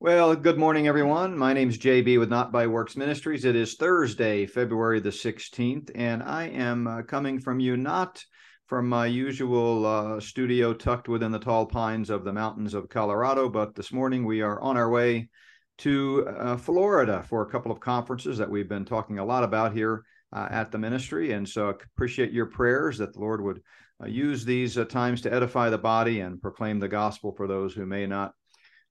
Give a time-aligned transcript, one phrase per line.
[0.00, 1.38] Well, good morning, everyone.
[1.38, 3.44] My name is JB with Not by Works Ministries.
[3.44, 8.22] It is Thursday, February the 16th, and I am uh, coming from you not
[8.66, 13.48] from my usual uh, studio tucked within the tall pines of the mountains of Colorado,
[13.48, 15.28] but this morning we are on our way
[15.78, 19.72] to uh, Florida for a couple of conferences that we've been talking a lot about
[19.72, 21.32] here uh, at the ministry.
[21.32, 23.62] And so I appreciate your prayers that the Lord would
[24.02, 27.72] uh, use these uh, times to edify the body and proclaim the gospel for those
[27.72, 28.34] who may not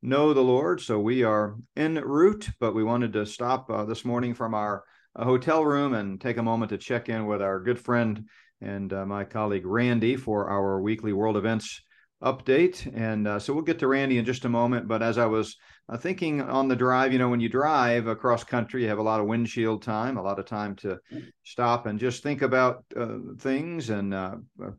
[0.04, 0.82] know the Lord.
[0.82, 4.84] So we are en route, but we wanted to stop uh, this morning from our
[5.16, 8.28] uh, hotel room and take a moment to check in with our good friend
[8.60, 11.82] and uh, my colleague Randy for our weekly world events
[12.22, 12.94] update.
[12.94, 14.90] And uh, so we'll get to Randy in just a moment.
[14.90, 15.56] But as I was
[15.88, 19.04] uh, thinking on the drive, you know, when you drive across country, you have a
[19.04, 21.00] lot of windshield time, a lot of time to
[21.44, 24.14] stop and just think about uh, things and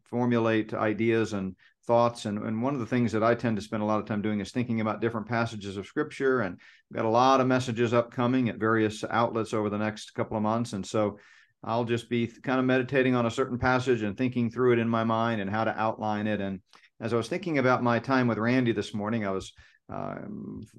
[0.05, 1.57] formulate ideas and
[1.87, 2.25] thoughts.
[2.25, 4.23] And, and one of the things that I tend to spend a lot of time
[4.23, 6.41] doing is thinking about different passages of scripture.
[6.41, 6.59] And
[6.93, 10.73] got a lot of messages upcoming at various outlets over the next couple of months.
[10.73, 11.19] And so
[11.63, 14.89] I'll just be kind of meditating on a certain passage and thinking through it in
[14.89, 16.41] my mind and how to outline it.
[16.41, 16.61] And
[17.01, 19.53] as I was thinking about my time with Randy this morning, I was
[19.93, 20.17] uh,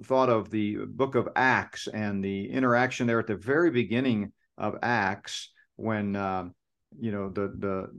[0.05, 4.77] thought of the book of Acts and the interaction there at the very beginning of
[4.81, 6.45] Acts when uh,
[6.99, 7.89] you know the, the,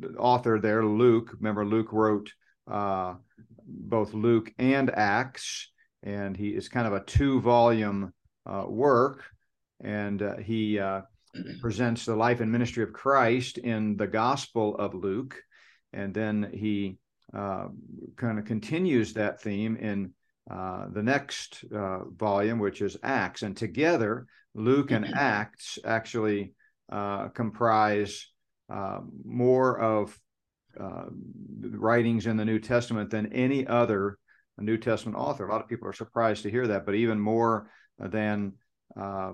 [0.00, 2.32] the author there luke remember luke wrote
[2.70, 3.14] uh,
[3.66, 5.70] both luke and acts
[6.02, 8.12] and he is kind of a two volume
[8.46, 9.24] uh, work
[9.82, 11.02] and uh, he uh,
[11.60, 15.40] presents the life and ministry of christ in the gospel of luke
[15.92, 16.98] and then he
[17.34, 17.66] uh,
[18.16, 20.12] kind of continues that theme in
[20.50, 26.52] uh, the next volume which is acts and together luke and acts actually
[26.92, 28.28] uh, comprise
[28.68, 30.18] uh, more of
[30.78, 31.06] uh,
[31.70, 34.18] writings in the New Testament than any other
[34.58, 35.46] New Testament author.
[35.46, 38.52] A lot of people are surprised to hear that, but even more than,
[38.94, 39.32] uh,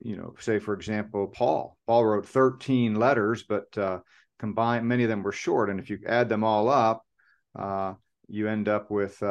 [0.00, 1.76] you know, say, for example, Paul.
[1.86, 3.98] Paul wrote 13 letters, but uh,
[4.38, 5.68] combined, many of them were short.
[5.68, 7.04] And if you add them all up,
[8.28, 9.22] you end up with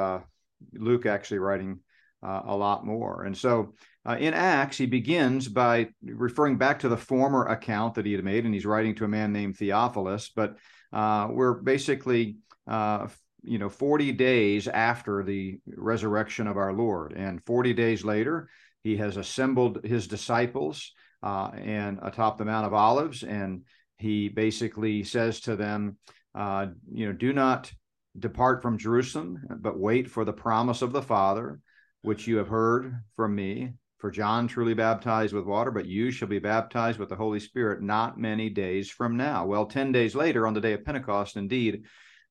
[0.74, 1.80] Luke actually writing
[2.26, 3.24] uh, a lot more.
[3.24, 3.74] And so
[4.08, 8.24] uh, in Acts, he begins by referring back to the former account that he had
[8.24, 10.32] made, and he's writing to a man named Theophilus.
[10.36, 10.58] But
[10.92, 12.38] uh, we're basically,
[12.68, 13.08] uh,
[13.44, 17.14] you know, 40 days after the resurrection of our Lord.
[17.14, 18.50] And 40 days later,
[18.84, 23.64] he has assembled his disciples uh, and atop the Mount of Olives, and
[23.98, 25.98] he basically says to them,
[26.34, 27.72] uh, you know, do not
[28.18, 31.60] depart from Jerusalem, but wait for the promise of the Father
[32.06, 33.74] which you have heard from me.
[33.98, 37.82] For John truly baptized with water, but you shall be baptized with the Holy Spirit
[37.82, 39.46] not many days from now.
[39.46, 41.84] Well, 10 days later, on the day of Pentecost, indeed,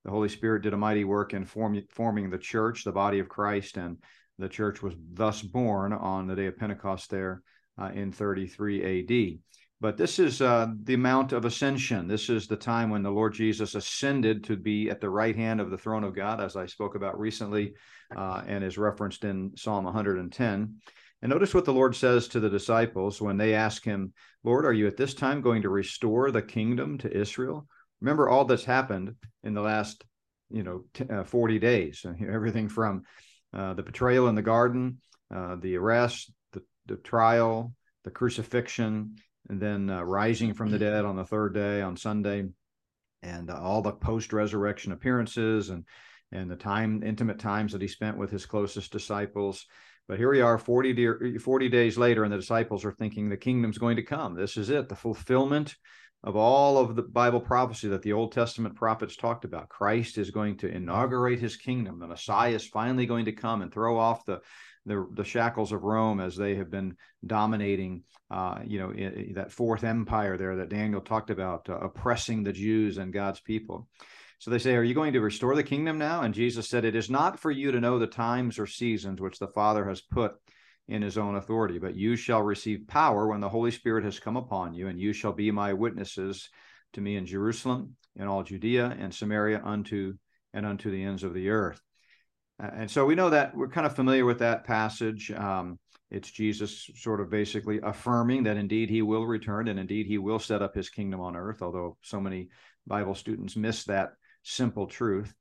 [0.05, 3.29] the Holy Spirit did a mighty work in form, forming the church, the body of
[3.29, 3.97] Christ, and
[4.39, 7.43] the church was thus born on the day of Pentecost there
[7.81, 9.39] uh, in 33 AD.
[9.81, 12.09] But this is uh, the Mount of Ascension.
[12.09, 15.61] This is the time when the Lord Jesus ascended to be at the right hand
[15.61, 17.75] of the throne of God, as I spoke about recently
[18.17, 20.77] uh, and is referenced in Psalm 110.
[21.23, 24.13] And notice what the Lord says to the disciples when they ask him,
[24.43, 27.67] Lord, are you at this time going to restore the kingdom to Israel?
[28.01, 30.05] Remember all that's happened in the last,
[30.51, 32.05] you know, t- uh, 40 days.
[32.21, 33.03] Everything from
[33.53, 34.99] uh, the betrayal in the garden,
[35.35, 37.73] uh, the arrest, the, the trial,
[38.05, 39.17] the crucifixion,
[39.49, 42.45] and then uh, rising from the dead on the third day on Sunday,
[43.23, 45.85] and uh, all the post-resurrection appearances and
[46.33, 49.67] and the time intimate times that he spent with his closest disciples.
[50.09, 53.37] But here we are 40, de- 40 days later, and the disciples are thinking the
[53.37, 54.35] kingdom's going to come.
[54.35, 55.77] This is it, the fulfillment
[56.25, 59.69] of all of the Bible prophecy that the Old Testament prophets talked about.
[59.69, 61.99] Christ is going to inaugurate his kingdom.
[61.99, 64.41] The Messiah is finally going to come and throw off the
[64.87, 66.97] the, the shackles of Rome as they have been
[67.27, 68.93] dominating, uh, you know,
[69.35, 73.89] that fourth empire there that Daniel talked about, uh, oppressing the Jews and God's people.
[74.39, 76.23] So they say, Are you going to restore the kingdom now?
[76.23, 79.39] And Jesus said, It is not for you to know the times or seasons which
[79.39, 80.35] the Father has put
[80.87, 84.37] in his own authority, but you shall receive power when the Holy Spirit has come
[84.37, 86.51] upon you, and you shall be my witnesses
[86.93, 90.15] to me in Jerusalem, in all Judea and Samaria, unto
[90.53, 91.81] and unto the ends of the earth.
[92.59, 95.31] And so we know that we're kind of familiar with that passage.
[95.33, 95.79] Um,
[96.11, 100.39] it's Jesus sort of basically affirming that indeed he will return and indeed he will
[100.39, 102.49] set up his kingdom on earth, although so many
[102.87, 104.11] Bible students miss that
[104.45, 105.35] simple truth.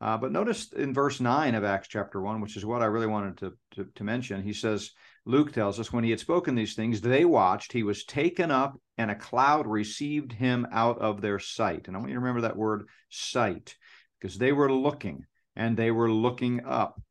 [0.00, 3.06] Uh, but notice in verse 9 of Acts chapter 1, which is what I really
[3.06, 4.92] wanted to, to, to, mention, he says,
[5.26, 8.80] Luke tells us, when he had spoken these things, they watched, he was taken up,
[8.96, 11.86] and a cloud received him out of their sight.
[11.86, 13.76] And I want you to remember that word sight,
[14.18, 15.26] because they were looking
[15.60, 17.02] and they were looking up.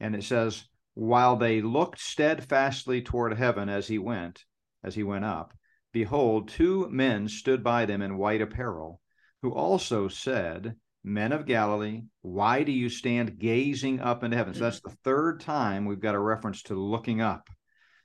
[0.00, 4.44] And it says, while they looked steadfastly toward heaven as he went,
[4.82, 5.52] as he went up,
[5.92, 9.02] behold, two men stood by them in white apparel,
[9.42, 10.74] who also said,
[11.04, 14.54] Men of Galilee, why do you stand gazing up into heaven?
[14.54, 17.50] So that's the third time we've got a reference to looking up.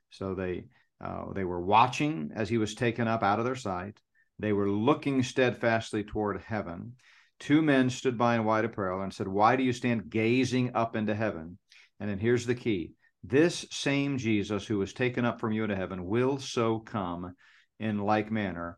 [0.09, 0.65] So they
[0.99, 4.01] uh, they were watching as he was taken up out of their sight.
[4.37, 6.95] They were looking steadfastly toward heaven.
[7.39, 10.95] Two men stood by in white apparel and said, Why do you stand gazing up
[10.95, 11.57] into heaven?
[11.99, 12.93] And then here's the key
[13.23, 17.33] this same Jesus who was taken up from you into heaven will so come
[17.79, 18.77] in like manner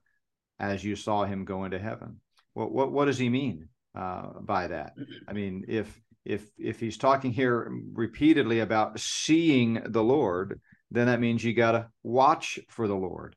[0.60, 2.20] as you saw him go into heaven.
[2.54, 4.94] What, what, what does he mean uh, by that?
[5.28, 10.60] I mean, if if if he's talking here repeatedly about seeing the Lord,
[10.92, 13.36] then that means you got to watch for the Lord.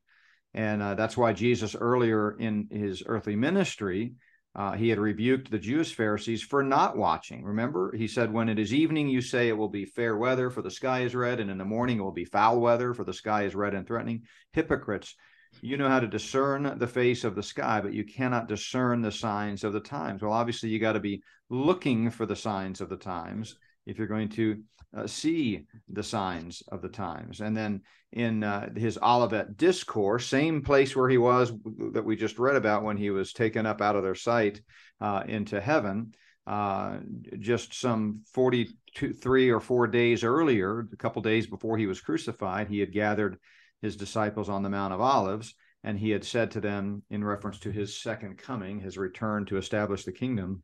[0.53, 4.13] And uh, that's why Jesus, earlier in his earthly ministry,
[4.55, 7.43] uh, he had rebuked the Jewish Pharisees for not watching.
[7.43, 10.61] Remember, he said, When it is evening, you say it will be fair weather, for
[10.61, 13.13] the sky is red, and in the morning it will be foul weather, for the
[13.13, 14.23] sky is red and threatening.
[14.51, 15.15] Hypocrites,
[15.61, 19.11] you know how to discern the face of the sky, but you cannot discern the
[19.11, 20.21] signs of the times.
[20.21, 24.07] Well, obviously, you got to be looking for the signs of the times if you're
[24.07, 24.61] going to
[24.95, 27.41] uh, see the signs of the times.
[27.41, 27.81] And then
[28.11, 31.51] in uh, his Olivet discourse, same place where he was
[31.93, 34.61] that we just read about when he was taken up out of their sight
[35.01, 36.13] uh, into heaven,
[36.45, 36.97] uh,
[37.39, 42.67] just some 42, three or four days earlier, a couple days before he was crucified,
[42.67, 43.37] he had gathered
[43.81, 45.55] his disciples on the Mount of Olives.
[45.85, 49.57] And he had said to them, in reference to his second coming, his return to
[49.57, 50.63] establish the kingdom,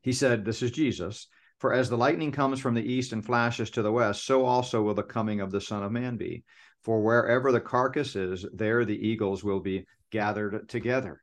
[0.00, 1.26] he said, This is Jesus
[1.58, 4.82] for as the lightning comes from the east and flashes to the west, so also
[4.82, 6.44] will the coming of the Son of Man be.
[6.82, 11.22] For wherever the carcass is, there the eagles will be gathered together.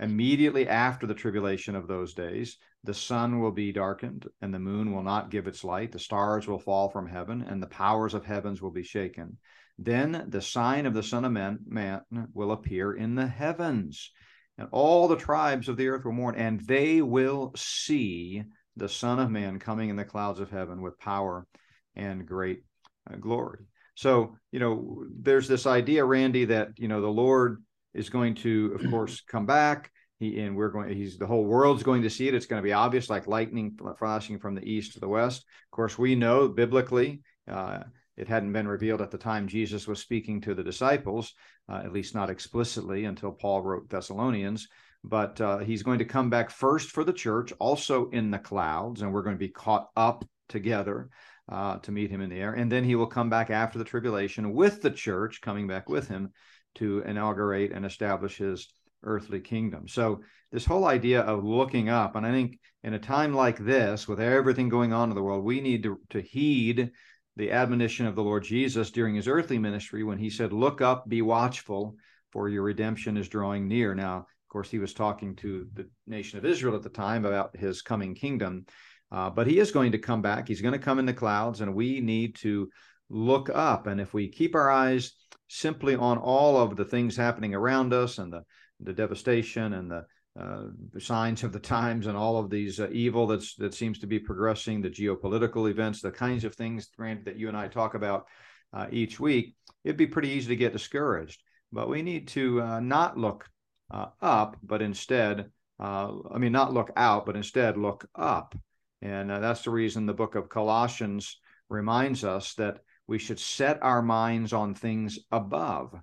[0.00, 4.92] Immediately after the tribulation of those days, the sun will be darkened, and the moon
[4.92, 5.92] will not give its light.
[5.92, 9.38] The stars will fall from heaven, and the powers of heavens will be shaken.
[9.78, 14.10] Then the sign of the Son of Man, man will appear in the heavens,
[14.58, 18.44] and all the tribes of the earth will mourn, and they will see
[18.76, 21.46] the Son of Man coming in the clouds of heaven with power
[21.94, 22.62] and great
[23.10, 23.66] uh, glory.
[23.94, 27.62] So, you know, there's this idea, Randy, that, you know, the Lord
[27.92, 29.90] is going to, of course, come back.
[30.18, 32.34] He, and we're going, he's the whole world's going to see it.
[32.34, 35.40] It's going to be obvious, like lightning flashing from the east to the west.
[35.40, 37.80] Of course, we know biblically, uh,
[38.16, 41.34] it hadn't been revealed at the time Jesus was speaking to the disciples,
[41.68, 44.68] uh, at least not explicitly until Paul wrote Thessalonians
[45.04, 49.02] but uh, he's going to come back first for the church, also in the clouds,
[49.02, 51.10] and we're going to be caught up together
[51.46, 52.54] uh, to meet him in the air.
[52.54, 56.08] And then he will come back after the tribulation with the church, coming back with
[56.08, 56.32] him
[56.76, 58.66] to inaugurate and establish his
[59.02, 59.86] earthly kingdom.
[59.86, 64.06] So, this whole idea of looking up, and I think in a time like this,
[64.06, 66.92] with everything going on in the world, we need to, to heed
[67.36, 71.08] the admonition of the Lord Jesus during his earthly ministry when he said, Look up,
[71.08, 71.96] be watchful,
[72.30, 73.94] for your redemption is drawing near.
[73.94, 77.82] Now, course, he was talking to the nation of Israel at the time about his
[77.82, 78.64] coming kingdom.
[79.10, 80.46] Uh, but he is going to come back.
[80.46, 82.70] He's going to come in the clouds, and we need to
[83.10, 83.88] look up.
[83.88, 85.12] And if we keep our eyes
[85.48, 88.42] simply on all of the things happening around us and the,
[88.80, 90.04] the devastation and the,
[90.40, 90.64] uh,
[90.98, 94.18] signs of the times and all of these uh, evil that's that seems to be
[94.18, 98.26] progressing, the geopolitical events, the kinds of things, that you and I talk about
[98.72, 101.40] uh, each week, it'd be pretty easy to get discouraged.
[101.72, 103.48] But we need to uh, not look
[103.90, 105.50] uh, up, but instead,
[105.80, 108.54] uh, I mean, not look out, but instead look up.
[109.02, 111.38] And uh, that's the reason the book of Colossians
[111.68, 115.94] reminds us that we should set our minds on things above,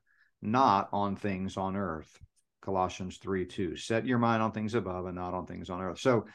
[0.42, 2.20] not on things on earth.
[2.62, 3.76] Colossians 3 2.
[3.76, 6.00] Set your mind on things above and not on things on earth.
[6.00, 6.26] So,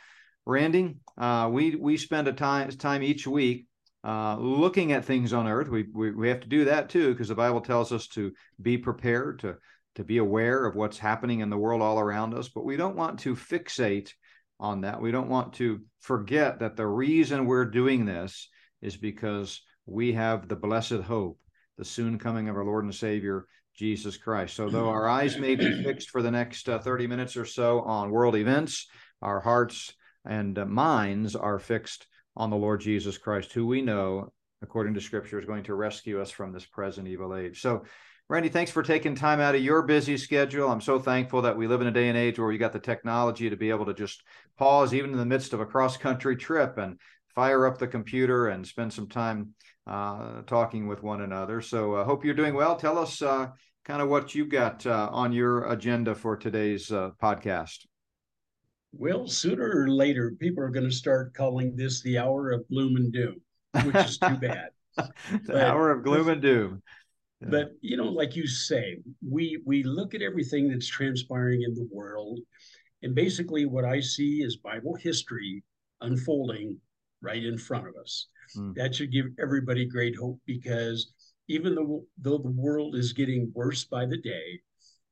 [0.45, 3.67] Randy, uh, we we spend a time time each week
[4.05, 5.69] uh, looking at things on earth.
[5.69, 8.77] We, we we have to do that too because the Bible tells us to be
[8.77, 9.57] prepared to
[9.97, 12.97] to be aware of what's happening in the world all around us, but we don't
[12.97, 14.13] want to fixate
[14.61, 15.01] on that.
[15.01, 18.49] We don't want to forget that the reason we're doing this
[18.81, 21.39] is because we have the blessed hope,
[21.79, 24.55] the soon coming of our Lord and Savior, Jesus Christ.
[24.55, 27.81] So, though our eyes may be fixed for the next uh, 30 minutes or so
[27.81, 28.87] on world events,
[29.23, 29.95] our hearts
[30.27, 35.01] and uh, minds are fixed on the Lord Jesus Christ, who we know, according to
[35.01, 37.61] Scripture, is going to rescue us from this present evil age.
[37.61, 37.85] So,
[38.29, 40.69] Randy, thanks for taking time out of your busy schedule.
[40.69, 42.81] I'm so thankful that we live in a day and age where we got the
[42.81, 44.25] technology to be able to just
[44.59, 46.99] pause even in the midst of a cross country trip and
[47.37, 49.55] fire up the computer and spend some time
[49.87, 51.61] uh, talking with one another.
[51.61, 52.75] So I uh, hope you're doing well.
[52.75, 53.47] Tell us uh,
[53.85, 57.87] kind of what you've got uh, on your agenda for today's uh, podcast.
[58.91, 62.97] Well, sooner or later, people are going to start calling this the hour of gloom
[62.97, 63.37] and doom,
[63.85, 64.71] which is too bad.
[64.97, 65.13] the
[65.47, 66.83] but, hour of gloom and doom.
[67.41, 67.49] Yeah.
[67.51, 71.89] But you know, like you say, we we look at everything that's transpiring in the
[71.91, 72.41] world,
[73.03, 75.63] and basically what I see is Bible history
[76.01, 76.79] unfolding
[77.23, 78.29] right in front of us.
[78.57, 78.75] Mm.
[78.75, 81.13] That should give everybody great hope because
[81.49, 84.61] even though though the world is getting worse by the day,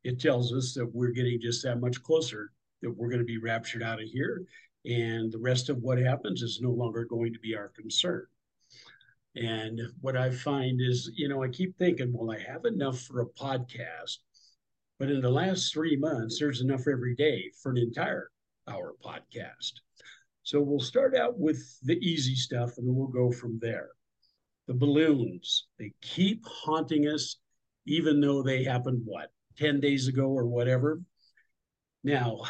[0.03, 2.51] it tells us that we're getting just that much closer
[2.83, 4.45] that we're going to be raptured out of here
[4.85, 8.27] and the rest of what happens is no longer going to be our concern.
[9.37, 13.21] And what I find is, you know, I keep thinking, well, I have enough for
[13.21, 14.19] a podcast,
[14.99, 18.31] but in the last three months, there's enough every day for an entire
[18.69, 19.73] hour podcast.
[20.45, 23.89] So we'll start out with the easy stuff and we'll go from there.
[24.69, 27.39] The balloons, they keep haunting us,
[27.87, 31.01] even though they happened, what, 10 days ago or whatever.
[32.05, 32.43] Now,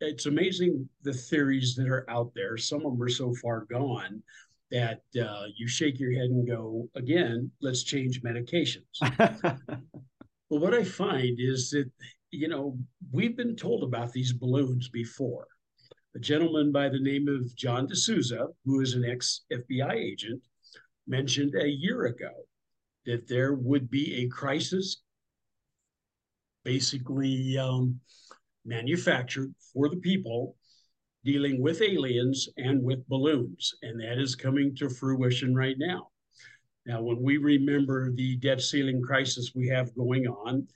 [0.00, 2.56] it's amazing the theories that are out there.
[2.56, 4.22] Some of them are so far gone
[4.74, 8.82] that uh, you shake your head and go, again, let's change medications.
[10.50, 11.88] well, what I find is that,
[12.32, 12.76] you know,
[13.12, 15.46] we've been told about these balloons before.
[16.16, 20.42] A gentleman by the name of John DeSouza, who is an ex FBI agent,
[21.06, 22.32] mentioned a year ago
[23.06, 25.02] that there would be a crisis,
[26.64, 28.00] basically um,
[28.64, 30.56] manufactured for the people
[31.24, 33.74] dealing with aliens and with balloons.
[33.82, 36.08] And that is coming to fruition right now.
[36.86, 40.68] Now, when we remember the debt ceiling crisis we have going on,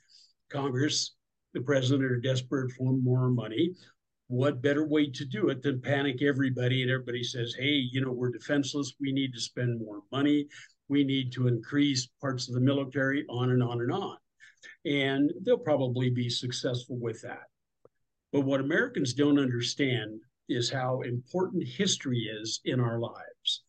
[0.51, 1.15] Congress,
[1.53, 3.71] the president are desperate for more money.
[4.27, 6.81] What better way to do it than panic everybody?
[6.81, 8.93] And everybody says, hey, you know, we're defenseless.
[8.99, 10.47] We need to spend more money.
[10.87, 14.17] We need to increase parts of the military, on and on and on.
[14.85, 17.43] And they'll probably be successful with that.
[18.31, 23.63] But what Americans don't understand is how important history is in our lives.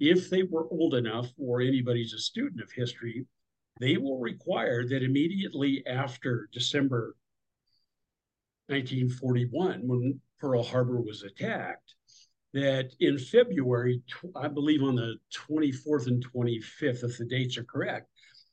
[0.00, 3.26] If they were old enough, or anybody's a student of history,
[3.80, 7.14] they will require that immediately after December
[8.66, 11.94] 1941, when Pearl Harbor was attacked,
[12.52, 14.02] that in February,
[14.36, 18.08] I believe on the 24th and 25th, if the dates are correct,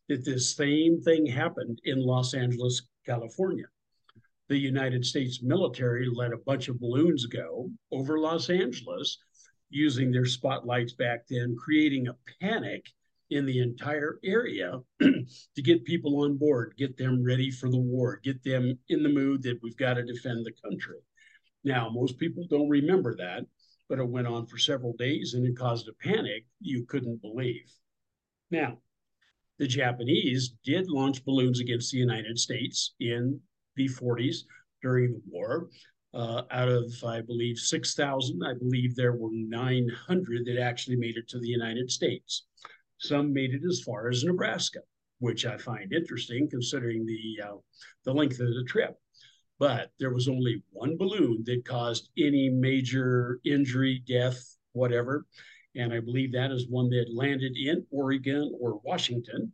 [0.10, 3.66] that this same thing happened in Los Angeles, California
[4.48, 9.18] the United States military let a bunch of balloons go over Los Angeles
[9.70, 12.86] using their spotlights back then, creating a panic
[13.32, 18.20] in the entire area to get people on board, get them ready for the war,
[18.24, 21.00] get them in the mood that we've got to defend the country.
[21.64, 23.46] Now, most people don't remember that,
[23.90, 27.72] but it went on for several days and it caused a panic you couldn't believe.
[28.52, 28.78] Now,
[29.58, 33.40] the Japanese did launch balloons against the United States in
[33.76, 34.38] B 40s
[34.82, 35.70] during the war.
[36.14, 41.28] Uh, out of, I believe, 6,000, I believe there were 900 that actually made it
[41.30, 42.46] to the United States.
[43.00, 44.80] Some made it as far as Nebraska,
[45.20, 47.58] which I find interesting considering the, uh,
[48.06, 48.96] the length of the trip.
[49.60, 54.40] But there was only one balloon that caused any major injury, death,
[54.72, 55.26] whatever.
[55.76, 59.52] And I believe that is one that landed in Oregon or Washington.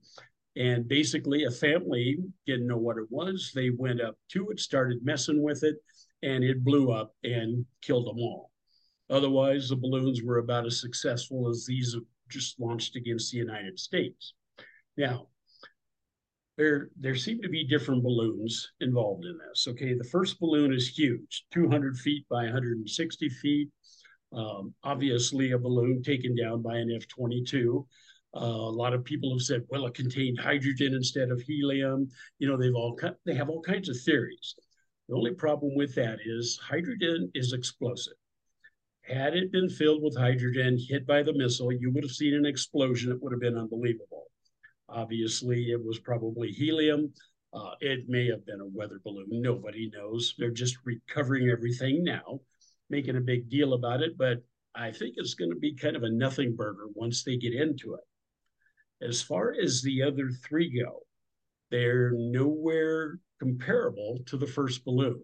[0.55, 3.51] And basically, a family didn't know what it was.
[3.55, 5.75] They went up to it, started messing with it,
[6.23, 8.51] and it blew up and killed them all.
[9.09, 11.95] Otherwise, the balloons were about as successful as these
[12.29, 14.33] just launched against the United States.
[14.97, 15.27] Now,
[16.57, 19.67] there, there seem to be different balloons involved in this.
[19.67, 23.69] Okay, the first balloon is huge 200 feet by 160 feet.
[24.33, 27.85] Um, obviously, a balloon taken down by an F 22.
[28.33, 32.07] Uh, a lot of people have said, well, it contained hydrogen instead of helium.
[32.39, 34.55] You know, they've all they have all kinds of theories.
[35.09, 38.13] The only problem with that is hydrogen is explosive.
[39.01, 42.45] Had it been filled with hydrogen, hit by the missile, you would have seen an
[42.45, 43.11] explosion.
[43.11, 44.27] It would have been unbelievable.
[44.87, 47.11] Obviously, it was probably helium.
[47.53, 49.27] Uh, it may have been a weather balloon.
[49.29, 50.35] Nobody knows.
[50.37, 52.39] They're just recovering everything now,
[52.89, 54.17] making a big deal about it.
[54.17, 54.37] But
[54.73, 57.95] I think it's going to be kind of a nothing burger once they get into
[57.95, 58.01] it.
[59.01, 60.99] As far as the other three go,
[61.71, 65.23] they're nowhere comparable to the first balloon.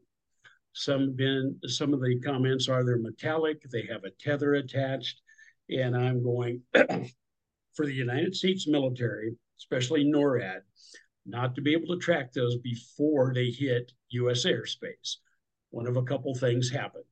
[0.74, 5.22] Some been some of the comments are they're metallic, they have a tether attached,
[5.69, 6.62] and I'm going
[7.74, 10.62] for the United States military, especially NORAD,
[11.25, 14.46] not to be able to track those before they hit U.S.
[14.46, 15.17] airspace.
[15.69, 17.03] One of a couple things happened.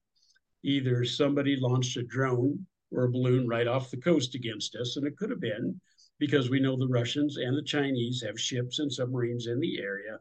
[0.64, 5.06] Either somebody launched a drone or a balloon right off the coast against us, and
[5.06, 5.80] it could have been
[6.20, 10.18] because we know the Russians and the Chinese have ships and submarines in the area,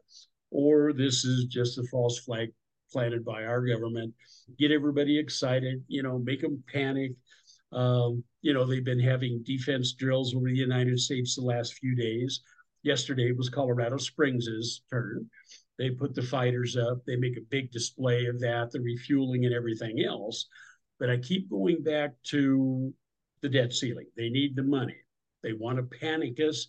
[0.50, 2.50] or this is just a false flag
[2.92, 4.14] planted by our government,
[4.58, 7.12] get everybody excited, you know, make them panic.
[7.72, 11.96] Um, you know, they've been having defense drills over the United States the last few
[11.96, 12.40] days.
[12.82, 15.28] Yesterday was Colorado Springs' turn.
[15.78, 17.04] They put the fighters up.
[17.04, 20.46] They make a big display of that, the refueling and everything else.
[21.00, 22.94] But I keep going back to
[23.42, 24.06] the debt ceiling.
[24.16, 24.94] They need the money.
[25.44, 26.66] They want to panic us.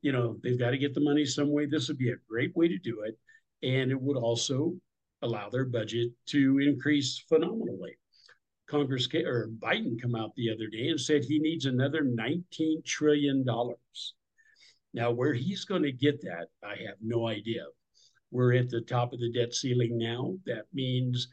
[0.00, 1.66] You know, they've got to get the money some way.
[1.66, 3.18] This would be a great way to do it.
[3.62, 4.74] And it would also
[5.22, 7.98] allow their budget to increase phenomenally.
[8.70, 13.44] Congress or Biden come out the other day and said he needs another 19 trillion
[13.44, 14.14] dollars.
[14.94, 17.64] Now, where he's going to get that, I have no idea.
[18.30, 20.34] We're at the top of the debt ceiling now.
[20.46, 21.28] That means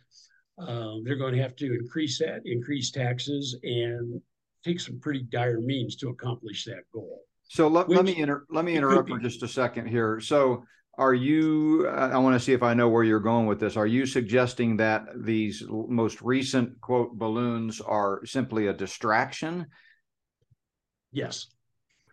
[0.57, 4.21] uh, they're going to have to increase that, increase taxes, and
[4.65, 7.21] take some pretty dire means to accomplish that goal.
[7.47, 10.19] So let, Which, let me inter- let me interrupt for just a second here.
[10.19, 10.63] So
[10.97, 13.77] are you i want to see if i know where you're going with this.
[13.77, 19.67] Are you suggesting that these most recent quote balloons are simply a distraction?
[21.11, 21.47] Yes.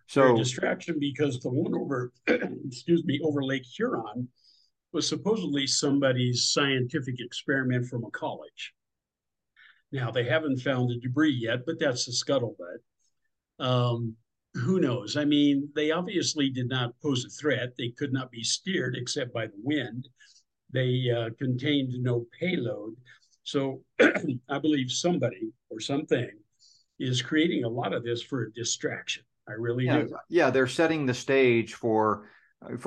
[0.09, 4.29] So distraction because the one over excuse me over lake huron
[4.93, 8.75] was supposedly somebody's scientific experiment from a college
[9.93, 12.79] now they haven't found the debris yet but that's the scuttlebutt
[13.59, 14.17] um,
[14.55, 15.17] who knows?
[15.17, 17.71] I mean, they obviously did not pose a threat.
[17.77, 20.09] They could not be steered except by the wind.
[20.73, 22.95] They uh, contained no payload.
[23.45, 26.31] So I believe somebody or something
[26.99, 29.25] is creating a lot of this for a distraction.
[29.49, 30.17] I really yeah, do.
[30.29, 32.29] Yeah, they're setting the stage for.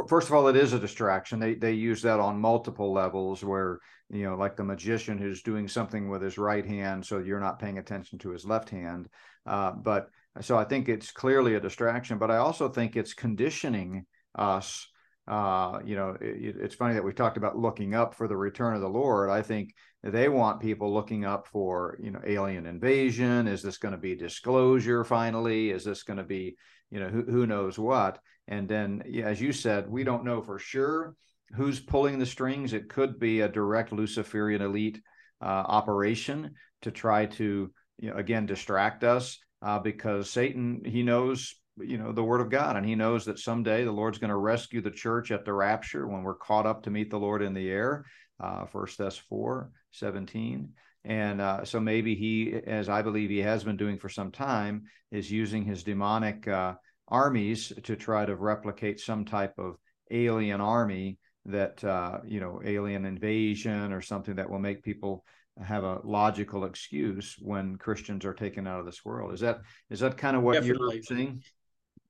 [0.07, 1.39] First of all, it is a distraction.
[1.39, 3.79] They they use that on multiple levels, where
[4.09, 7.59] you know, like the magician who's doing something with his right hand, so you're not
[7.59, 9.07] paying attention to his left hand.
[9.45, 10.09] Uh, but
[10.41, 14.05] so I think it's clearly a distraction, but I also think it's conditioning
[14.35, 14.87] us.
[15.27, 18.75] Uh, you know, it, it's funny that we talked about looking up for the return
[18.75, 19.29] of the Lord.
[19.29, 23.47] I think they want people looking up for, you know, alien invasion.
[23.47, 25.71] Is this going to be disclosure finally?
[25.71, 26.57] Is this going to be,
[26.91, 28.19] you know, who, who knows what?
[28.47, 31.15] And then, as you said, we don't know for sure
[31.55, 32.73] who's pulling the strings.
[32.73, 35.01] It could be a direct Luciferian elite
[35.41, 41.55] uh, operation to try to, you know, again, distract us uh, because Satan he knows
[41.77, 44.37] you know the word of God and he knows that someday the Lord's going to
[44.37, 47.53] rescue the church at the rapture when we're caught up to meet the Lord in
[47.53, 48.05] the air.
[48.39, 50.69] Uh, First Thess four seventeen.
[51.03, 54.85] And uh, so maybe he, as I believe he has been doing for some time,
[55.11, 56.73] is using his demonic uh,
[57.07, 59.77] armies to try to replicate some type of
[60.11, 65.23] alien army that uh, you know alien invasion or something that will make people
[65.63, 69.33] have a logical excuse when Christians are taken out of this world.
[69.33, 70.95] Is that is that kind of what definitely.
[70.95, 71.43] you're saying?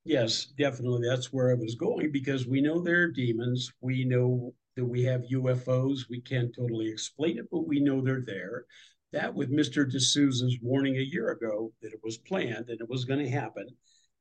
[0.04, 1.08] Yes, definitely.
[1.08, 3.72] That's where I was going because we know there are demons.
[3.82, 6.10] We know that we have UFOs.
[6.10, 8.66] We can't totally explain it, but we know they're there.
[9.14, 9.90] That with Mr.
[9.90, 13.68] DeSouza's warning a year ago that it was planned and it was going to happen.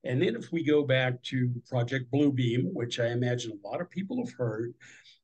[0.05, 3.91] And then if we go back to Project Bluebeam, which I imagine a lot of
[3.91, 4.75] people have heard,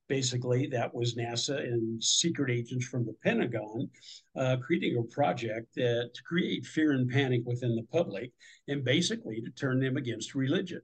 [0.08, 3.88] basically that was NASA and secret agents from the Pentagon
[4.36, 8.32] uh, creating a project that to create fear and panic within the public
[8.68, 10.80] and basically to turn them against religion.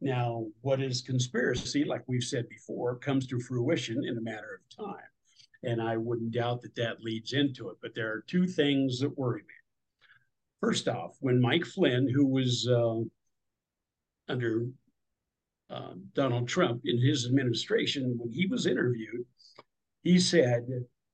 [0.00, 4.86] Now, what is conspiracy, like we've said before, comes to fruition in a matter of
[4.86, 5.10] time.
[5.62, 7.76] And I wouldn't doubt that that leads into it.
[7.82, 9.54] But there are two things that worry me.
[10.60, 13.00] First off, when Mike Flynn, who was uh,
[14.28, 14.66] under
[15.70, 19.24] uh, Donald Trump in his administration, when he was interviewed,
[20.02, 20.66] he said,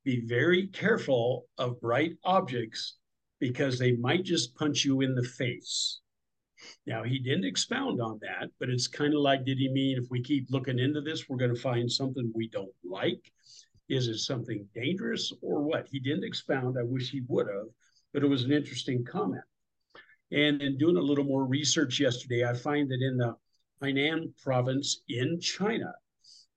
[0.04, 2.96] be very careful of bright objects
[3.38, 6.00] because they might just punch you in the face.
[6.86, 10.10] Now, he didn't expound on that, but it's kind of like, did he mean if
[10.10, 13.32] we keep looking into this, we're going to find something we don't like?
[13.88, 15.88] Is it something dangerous or what?
[15.90, 16.76] He didn't expound.
[16.78, 17.66] I wish he would have,
[18.12, 19.42] but it was an interesting comment.
[20.32, 23.34] And in doing a little more research yesterday, I find that in the
[23.82, 25.92] Hainan province in China.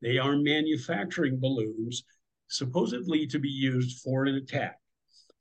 [0.02, 2.04] They are manufacturing balloons
[2.50, 4.78] supposedly to be used for an attack.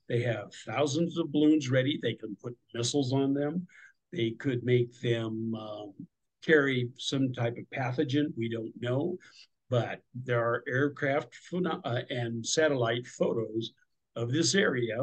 [0.09, 1.99] They have thousands of balloons ready.
[2.01, 3.67] They can put missiles on them.
[4.11, 5.93] They could make them um,
[6.43, 8.33] carry some type of pathogen.
[8.37, 9.17] We don't know.
[9.69, 13.71] But there are aircraft uh, and satellite photos
[14.15, 14.97] of this area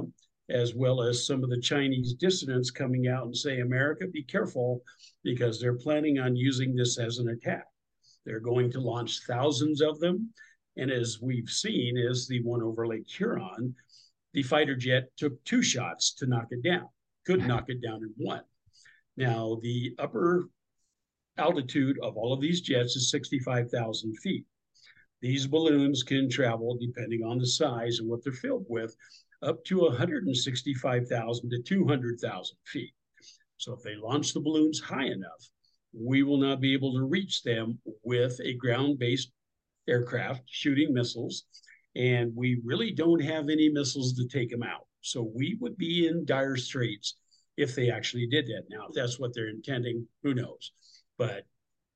[0.51, 4.83] as well as some of the Chinese dissidents coming out and say, America, be careful,
[5.23, 7.67] because they're planning on using this as an attack.
[8.27, 10.31] They're going to launch thousands of them.
[10.77, 13.75] And as we've seen, is the one over Lake Huron,
[14.33, 16.89] the fighter jet took two shots to knock it down,
[17.27, 18.43] could knock it down in one.
[19.17, 20.49] Now, the upper
[21.37, 24.45] altitude of all of these jets is 65,000 feet.
[25.21, 28.95] These balloons can travel, depending on the size and what they're filled with,
[29.43, 32.93] up to 165,000 to 200,000 feet.
[33.57, 35.51] So if they launch the balloons high enough,
[35.93, 39.33] we will not be able to reach them with a ground based
[39.89, 41.45] aircraft shooting missiles.
[41.97, 44.87] And we really don't have any missiles to take them out.
[45.01, 47.17] So we would be in dire straits
[47.57, 48.63] if they actually did that.
[48.71, 50.73] Now, if that's what they're intending, who knows?
[51.19, 51.45] But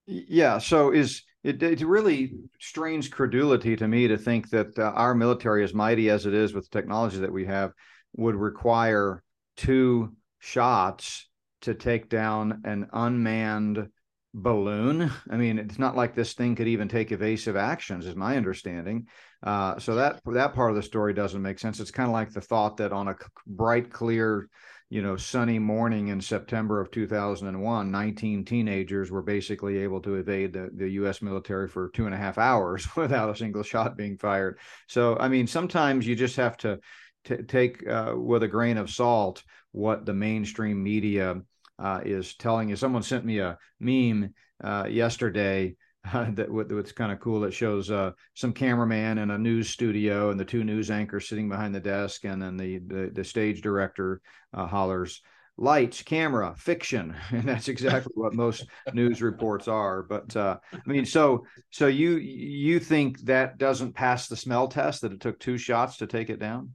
[0.07, 5.14] yeah, so is it, it really strains credulity to me to think that uh, our
[5.14, 7.72] military, as mighty as it is with the technology that we have,
[8.16, 9.22] would require
[9.57, 11.28] two shots
[11.62, 13.88] to take down an unmanned
[14.33, 15.11] balloon.
[15.30, 19.07] I mean, it's not like this thing could even take evasive actions, is my understanding.
[19.42, 21.78] Uh, so that that part of the story doesn't make sense.
[21.78, 24.48] It's kind of like the thought that on a bright, clear,
[24.90, 30.53] you know, sunny morning in September of 2001, 19 teenagers were basically able to evade
[30.53, 31.23] the, the U.S.
[31.23, 34.59] military for two and a half hours without a single shot being fired.
[34.87, 36.79] So, I mean, sometimes you just have to
[37.25, 39.42] t- take uh, with a grain of salt
[39.73, 41.40] what the mainstream media
[41.79, 42.77] uh, is telling you.
[42.77, 45.77] Someone sent me a meme uh, yesterday
[46.12, 47.45] uh, that what's kind of cool.
[47.45, 51.49] It shows uh, some cameraman in a news studio and the two news anchors sitting
[51.49, 54.21] behind the desk, and then the the, the stage director
[54.53, 55.21] uh, hollers.
[55.57, 60.03] Lights, camera, fiction, and that's exactly what most news reports are.
[60.03, 65.03] But uh, I mean, so so you you think that doesn't pass the smell test
[65.03, 66.73] that it took two shots to take it down?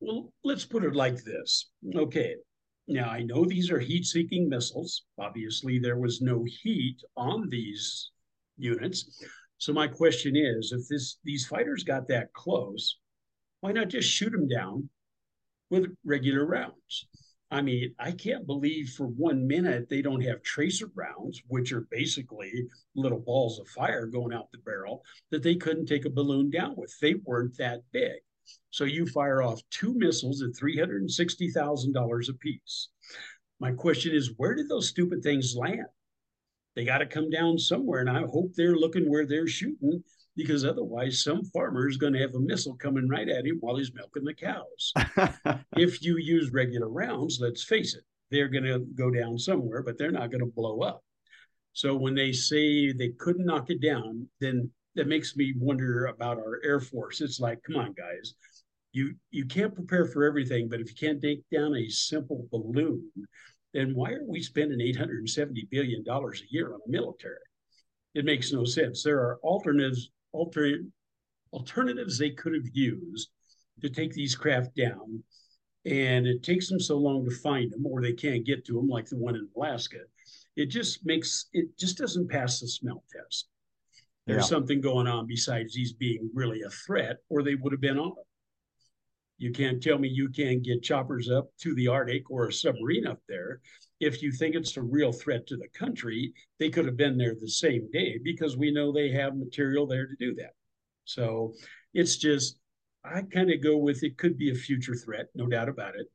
[0.00, 1.70] Well, let's put it like this.
[1.94, 2.34] Okay,
[2.88, 5.02] now, I know these are heat seeking missiles.
[5.18, 8.10] Obviously, there was no heat on these
[8.56, 9.24] units.
[9.58, 12.98] So, my question is if this, these fighters got that close,
[13.60, 14.88] why not just shoot them down
[15.68, 17.06] with regular rounds?
[17.50, 21.88] I mean, I can't believe for one minute they don't have tracer rounds, which are
[21.90, 22.52] basically
[22.94, 26.74] little balls of fire going out the barrel, that they couldn't take a balloon down
[26.76, 26.92] with.
[27.00, 28.18] They weren't that big.
[28.70, 32.88] So you fire off two missiles at $360,000 apiece.
[33.58, 35.86] My question is, where did those stupid things land?
[36.74, 40.04] They got to come down somewhere, and I hope they're looking where they're shooting
[40.36, 43.76] because otherwise, some farmer is going to have a missile coming right at him while
[43.76, 44.92] he's milking the cows.
[45.76, 49.96] if you use regular rounds, let's face it, they're going to go down somewhere, but
[49.96, 51.02] they're not going to blow up.
[51.72, 56.38] So when they say they couldn't knock it down, then that makes me wonder about
[56.38, 57.20] our Air Force.
[57.20, 58.34] It's like, come on, guys,
[58.92, 63.10] you you can't prepare for everything, but if you can't take down a simple balloon,
[63.74, 67.36] then why are we spending 870 billion dollars a year on the military?
[68.14, 69.02] It makes no sense.
[69.02, 70.78] There are alternatives, alter,
[71.52, 73.28] alternatives they could have used
[73.82, 75.22] to take these craft down,
[75.84, 78.88] and it takes them so long to find them, or they can't get to them,
[78.88, 79.98] like the one in Alaska.
[80.56, 83.48] It just makes it just doesn't pass the smell test.
[84.26, 84.56] There's yeah.
[84.56, 88.08] something going on besides these being really a threat, or they would have been on
[88.08, 88.26] it.
[89.38, 93.06] You can't tell me you can't get choppers up to the Arctic or a submarine
[93.06, 93.60] up there.
[94.00, 97.34] If you think it's a real threat to the country, they could have been there
[97.38, 100.54] the same day because we know they have material there to do that.
[101.04, 101.54] So
[101.94, 102.58] it's just,
[103.04, 106.06] I kind of go with it could be a future threat, no doubt about it.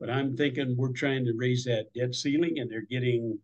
[0.00, 3.38] But I'm thinking we're trying to raise that debt ceiling and they're getting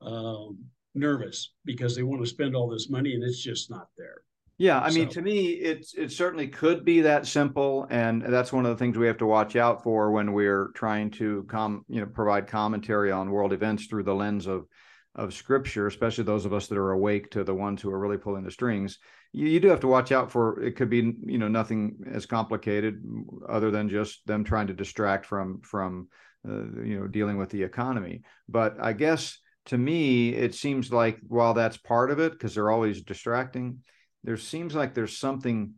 [0.00, 0.58] um,
[0.98, 4.22] nervous because they want to spend all this money and it's just not there.
[4.58, 5.14] Yeah, I mean, so.
[5.14, 8.98] to me, it's it certainly could be that simple, and that's one of the things
[8.98, 13.12] we have to watch out for when we're trying to com, you know, provide commentary
[13.12, 14.66] on world events through the lens of
[15.14, 18.18] of scripture, especially those of us that are awake to the ones who are really
[18.18, 18.98] pulling the strings.
[19.32, 20.74] You, you do have to watch out for it.
[20.74, 23.00] Could be, you know, nothing as complicated
[23.48, 26.08] other than just them trying to distract from from
[26.48, 28.22] uh, you know dealing with the economy.
[28.48, 32.70] But I guess to me, it seems like while that's part of it, because they're
[32.70, 33.78] always distracting,
[34.24, 35.74] there seems like there's something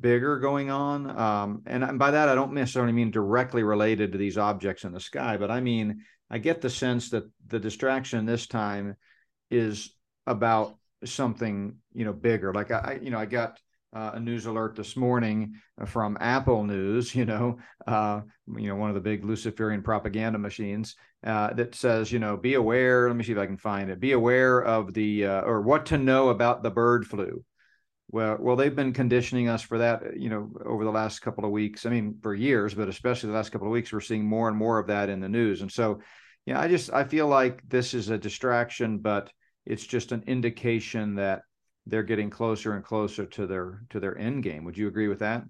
[0.00, 1.10] bigger going on.
[1.18, 4.92] Um, and, and by that, I don't necessarily mean directly related to these objects in
[4.92, 8.96] the sky, but I mean, I get the sense that the distraction this time
[9.50, 9.94] is
[10.26, 12.52] about something, you know, bigger.
[12.52, 13.58] Like I, you know, I got
[13.92, 15.54] uh, a news alert this morning
[15.86, 18.20] from Apple News, you know, uh,
[18.56, 22.54] you know, one of the big Luciferian propaganda machines uh, that says, you know, be
[22.54, 23.08] aware.
[23.08, 24.00] Let me see if I can find it.
[24.00, 27.44] Be aware of the uh, or what to know about the bird flu.
[28.12, 31.52] Well, well, they've been conditioning us for that, you know, over the last couple of
[31.52, 31.86] weeks.
[31.86, 34.56] I mean, for years, but especially the last couple of weeks, we're seeing more and
[34.56, 35.60] more of that in the news.
[35.60, 36.00] And so,
[36.44, 39.30] yeah, I just I feel like this is a distraction, but
[39.64, 41.42] it's just an indication that
[41.86, 44.64] they're getting closer and closer to their to their end game.
[44.64, 45.44] Would you agree with that?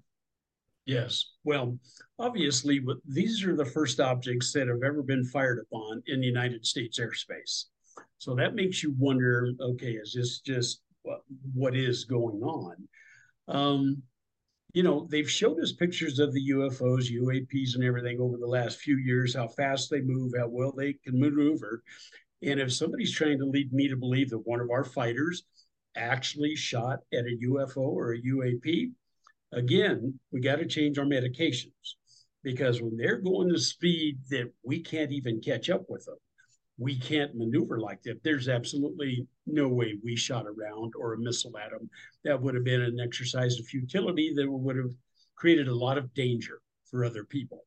[0.85, 1.33] Yes.
[1.43, 1.77] Well,
[2.17, 6.65] obviously, these are the first objects that have ever been fired upon in the United
[6.65, 7.65] States airspace.
[8.17, 10.81] So that makes you wonder okay, is this just
[11.53, 12.75] what, is going on?
[13.47, 14.03] Um,
[14.73, 18.79] you know, they've showed us pictures of the UFOs, UAPs, and everything over the last
[18.79, 21.83] few years, how fast they move, how well they can maneuver.
[22.43, 25.43] And if somebody's trying to lead me to believe that one of our fighters
[25.95, 28.91] actually shot at a UFO or a UAP,
[29.51, 31.95] again, we got to change our medications
[32.43, 36.17] because when they're going the speed that we can't even catch up with them,
[36.77, 38.23] we can't maneuver like that.
[38.23, 41.89] There's absolutely no way we shot a round or a missile at them.
[42.23, 44.91] That would have been an exercise of futility that would have
[45.35, 47.65] created a lot of danger for other people.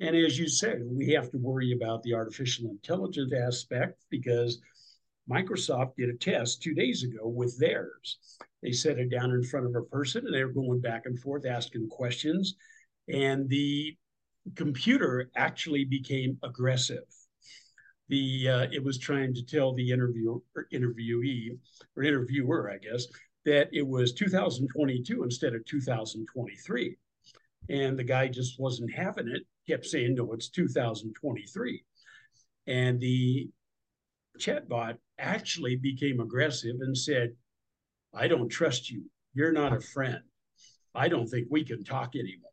[0.00, 4.60] And as you said, we have to worry about the artificial intelligence aspect because
[5.30, 8.18] Microsoft did a test two days ago with theirs.
[8.62, 11.18] They set it down in front of a person and they were going back and
[11.18, 12.54] forth asking questions.
[13.08, 13.96] And the
[14.56, 17.04] computer actually became aggressive
[18.08, 20.40] the uh, it was trying to tell the interviewer,
[20.72, 21.58] interviewee
[21.96, 23.06] or interviewer, I guess,
[23.44, 26.96] that it was 2022 instead of 2023.
[27.70, 31.84] And the guy just wasn't having it, kept saying, no, it's 2023.
[32.66, 33.50] And the
[34.38, 37.32] chatbot actually became aggressive and said,
[38.14, 39.04] I don't trust you.
[39.34, 40.20] You're not a friend.
[40.94, 42.50] I don't think we can talk anymore.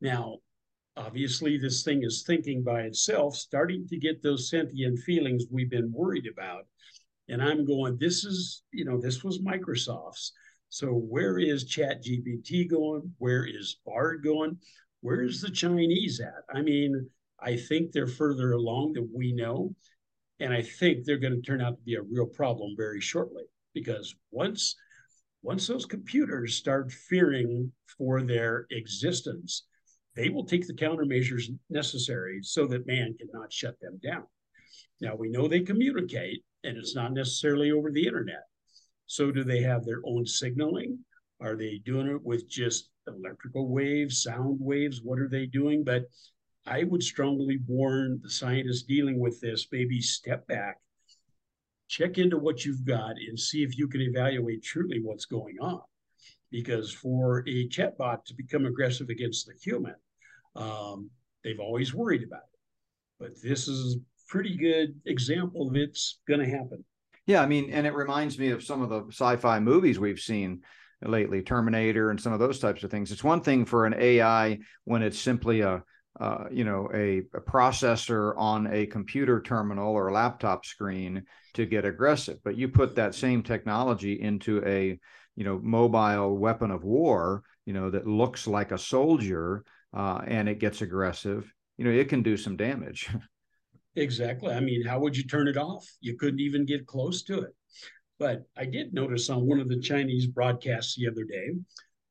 [0.00, 0.38] Now,
[0.96, 5.92] obviously this thing is thinking by itself, starting to get those sentient feelings we've been
[5.92, 6.66] worried about.
[7.28, 10.32] And I'm going, this is, you know, this was Microsoft's.
[10.70, 13.12] So where is Chat GPT going?
[13.18, 14.58] Where is Bard going?
[15.00, 16.44] Where is the Chinese at?
[16.54, 17.08] I mean,
[17.40, 19.74] I think they're further along than we know.
[20.40, 23.44] And I think they're going to turn out to be a real problem very shortly
[23.74, 24.76] because once
[25.42, 29.66] once those computers start fearing for their existence,
[30.16, 34.24] they will take the countermeasures necessary so that man cannot shut them down.
[35.00, 38.42] Now, we know they communicate, and it's not necessarily over the internet.
[39.06, 40.98] So, do they have their own signaling?
[41.40, 45.00] Are they doing it with just electrical waves, sound waves?
[45.02, 45.84] What are they doing?
[45.84, 46.06] But
[46.68, 50.76] I would strongly warn the scientists dealing with this maybe step back,
[51.88, 55.80] check into what you've got, and see if you can evaluate truly what's going on.
[56.50, 59.94] Because for a chatbot to become aggressive against the human,
[60.56, 61.10] um,
[61.44, 62.58] they've always worried about it,
[63.18, 66.84] but this is a pretty good example of it's going to happen.
[67.26, 70.62] Yeah, I mean, and it reminds me of some of the sci-fi movies we've seen
[71.02, 73.12] lately, Terminator and some of those types of things.
[73.12, 75.82] It's one thing for an AI when it's simply a
[76.20, 81.22] uh, you know a, a, processor on a computer terminal or laptop screen
[81.54, 84.98] to get aggressive but you put that same technology into a
[85.36, 90.48] you know mobile weapon of war you know that looks like a soldier uh, and
[90.48, 93.08] it gets aggressive, you know, it can do some damage.
[93.96, 94.54] Exactly.
[94.54, 95.84] I mean, how would you turn it off?
[96.00, 97.52] You couldn't even get close to it.
[98.16, 101.56] But I did notice on one of the Chinese broadcasts the other day,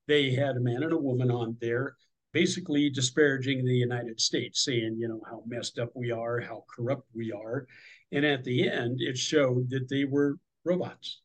[0.05, 1.95] they had a man and a woman on there
[2.33, 7.07] basically disparaging the United States, saying, you know, how messed up we are, how corrupt
[7.13, 7.67] we are.
[8.11, 11.21] And at the end, it showed that they were robots.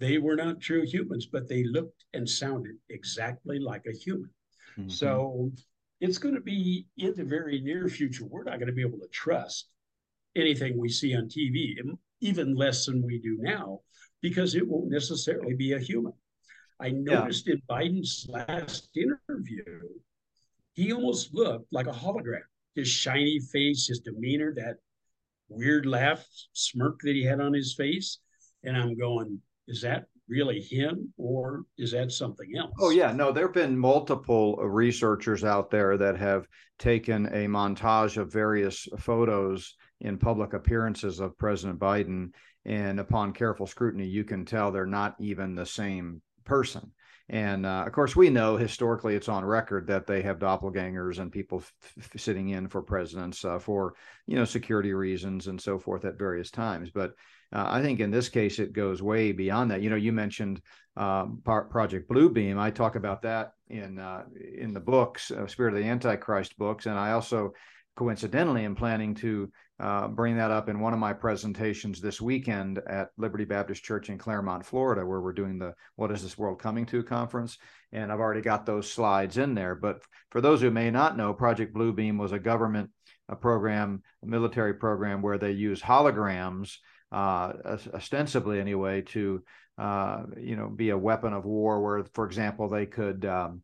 [0.00, 4.30] They were not true humans, but they looked and sounded exactly like a human.
[4.78, 4.90] Mm-hmm.
[4.90, 5.52] So
[6.00, 8.24] it's going to be in the very near future.
[8.26, 9.68] We're not going to be able to trust
[10.36, 11.76] anything we see on TV,
[12.20, 13.80] even less than we do now,
[14.20, 16.12] because it won't necessarily be a human.
[16.80, 17.54] I noticed yeah.
[17.54, 19.80] in Biden's last interview,
[20.74, 22.42] he almost looked like a hologram.
[22.74, 24.76] His shiny face, his demeanor, that
[25.48, 28.18] weird laugh, smirk that he had on his face.
[28.64, 32.72] And I'm going, is that really him or is that something else?
[32.80, 33.12] Oh, yeah.
[33.12, 36.46] No, there have been multiple researchers out there that have
[36.78, 42.30] taken a montage of various photos in public appearances of President Biden.
[42.64, 46.92] And upon careful scrutiny, you can tell they're not even the same person.
[47.30, 51.32] And uh, of course, we know historically it's on record that they have doppelgangers and
[51.32, 53.94] people f- sitting in for presidents uh, for
[54.26, 56.90] you know security reasons and so forth at various times.
[56.90, 57.14] But
[57.50, 59.80] uh, I think in this case it goes way beyond that.
[59.80, 60.60] You know, you mentioned
[60.96, 62.58] um, Project Bluebeam.
[62.58, 64.24] I talk about that in uh,
[64.58, 67.54] in the books, uh, Spirit of the Antichrist books, and I also
[67.96, 72.80] coincidentally am planning to uh, bring that up in one of my presentations this weekend
[72.86, 76.60] at Liberty Baptist Church in Clermont, Florida, where we're doing the "What Is This World
[76.60, 77.58] Coming To" conference,
[77.92, 79.74] and I've already got those slides in there.
[79.74, 82.90] But for those who may not know, Project Bluebeam was a government
[83.28, 86.76] a program, a military program where they use holograms
[87.12, 87.52] uh,
[87.94, 89.42] ostensibly anyway, to
[89.78, 91.80] uh, you know be a weapon of war.
[91.80, 93.62] Where, for example, they could um,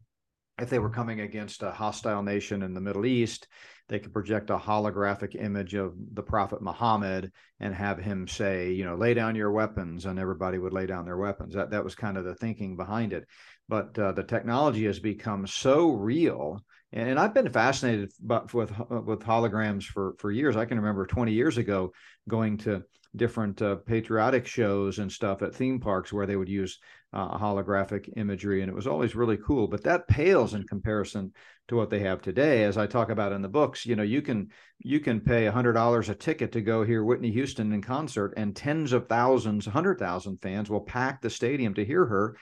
[0.60, 3.48] if they were coming against a hostile nation in the Middle East,
[3.88, 8.84] they could project a holographic image of the Prophet Muhammad and have him say, you
[8.84, 11.54] know, lay down your weapons, and everybody would lay down their weapons.
[11.54, 13.26] That that was kind of the thinking behind it.
[13.68, 16.60] But uh, the technology has become so real,
[16.92, 20.56] and, and I've been fascinated with with holograms for for years.
[20.56, 21.92] I can remember 20 years ago
[22.28, 22.84] going to
[23.16, 26.78] different uh, patriotic shows and stuff at theme parks where they would use
[27.12, 29.66] uh, holographic imagery, and it was always really cool.
[29.66, 31.32] But that pales in comparison
[31.68, 32.64] to what they have today.
[32.64, 35.52] As I talk about in the books, you know, you can you can pay a
[35.52, 39.66] hundred dollars a ticket to go hear Whitney Houston in concert, and tens of thousands,
[39.66, 42.36] hundred thousand fans will pack the stadium to hear her.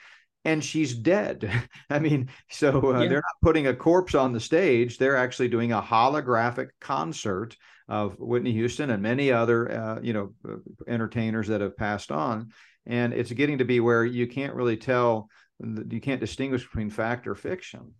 [0.45, 1.51] And she's dead.
[1.89, 3.09] I mean, so uh, yeah.
[3.09, 4.97] they're not putting a corpse on the stage.
[4.97, 7.57] They're actually doing a holographic concert
[7.89, 12.51] of Whitney Houston and many other, uh, you know, uh, entertainers that have passed on
[12.85, 17.27] and it's getting to be where you can't really tell you can't distinguish between fact
[17.27, 17.93] or fiction.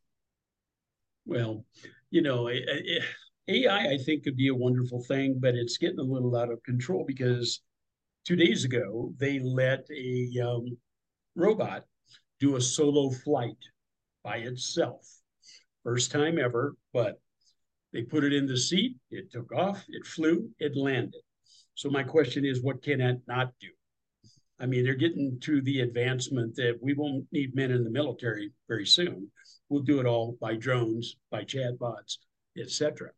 [1.25, 1.65] Well
[2.09, 3.05] you know eh, eh, eh,
[3.47, 6.61] ai i think could be a wonderful thing but it's getting a little out of
[6.63, 7.61] control because
[8.25, 10.77] two days ago they let a um,
[11.35, 11.83] robot
[12.39, 13.57] do a solo flight
[14.23, 15.05] by itself.
[15.83, 17.19] First time ever but
[17.93, 21.21] they put it in the seat it took off it flew it landed.
[21.75, 23.69] So my question is what can it not do
[24.59, 28.51] I mean, they're getting to the advancement that we won't need men in the military
[28.67, 29.31] very soon.
[29.69, 32.17] We'll do it all by drones, by chatbots,
[32.57, 33.11] etc.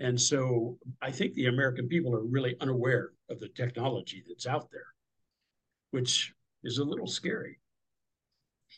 [0.00, 4.70] And so I think the American people are really unaware of the technology that's out
[4.72, 4.86] there,
[5.92, 6.32] which
[6.64, 7.60] is a little scary.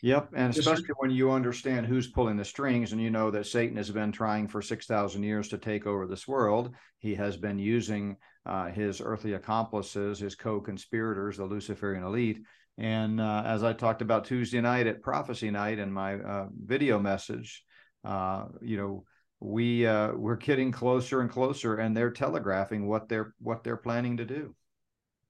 [0.03, 3.77] Yep, and especially when you understand who's pulling the strings, and you know that Satan
[3.77, 6.75] has been trying for six thousand years to take over this world.
[6.99, 12.43] He has been using uh, his earthly accomplices, his co-conspirators, the Luciferian elite.
[12.77, 16.99] And uh, as I talked about Tuesday night at Prophecy Night in my uh, video
[16.99, 17.65] message,
[18.05, 19.05] uh, you know,
[19.41, 24.17] we uh, we're getting closer and closer, and they're telegraphing what they're what they're planning
[24.17, 24.55] to do.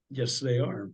[0.09, 0.89] Yes, they are.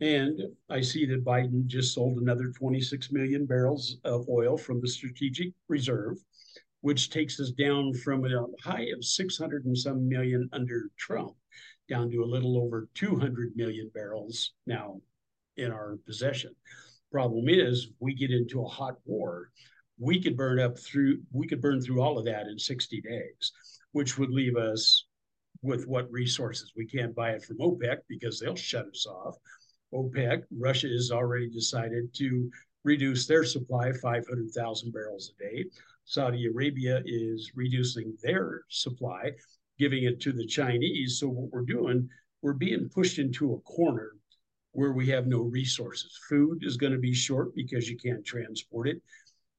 [0.00, 4.88] And I see that Biden just sold another 26 million barrels of oil from the
[4.88, 6.16] strategic reserve
[6.82, 11.34] which takes us down from a high of 600 and some million under Trump
[11.88, 15.00] down to a little over 200 million barrels now
[15.56, 16.54] in our possession.
[17.10, 19.50] Problem is, we get into a hot war,
[19.98, 23.52] we could burn up through we could burn through all of that in 60 days,
[23.92, 25.06] which would leave us
[25.62, 29.36] with what resources we can't buy it from OPEC because they'll shut us off.
[29.94, 32.50] OPEC, Russia has already decided to
[32.84, 35.64] reduce their supply 500,000 barrels a day.
[36.04, 39.30] Saudi Arabia is reducing their supply,
[39.78, 41.18] giving it to the Chinese.
[41.18, 42.08] So what we're doing,
[42.42, 44.12] we're being pushed into a corner
[44.72, 46.18] where we have no resources.
[46.28, 49.02] Food is going to be short because you can't transport it.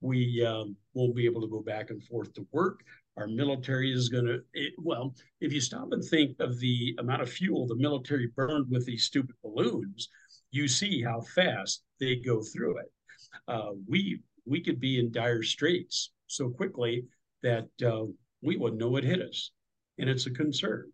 [0.01, 2.81] We um, won't be able to go back and forth to work.
[3.15, 4.41] Our military is going to,
[4.79, 8.85] well, if you stop and think of the amount of fuel the military burned with
[8.85, 10.09] these stupid balloons,
[10.51, 12.91] you see how fast they go through it.
[13.47, 17.05] Uh, we we could be in dire straits so quickly
[17.41, 18.05] that uh,
[18.41, 19.51] we wouldn't know what hit us,
[19.97, 20.91] and it's a concern.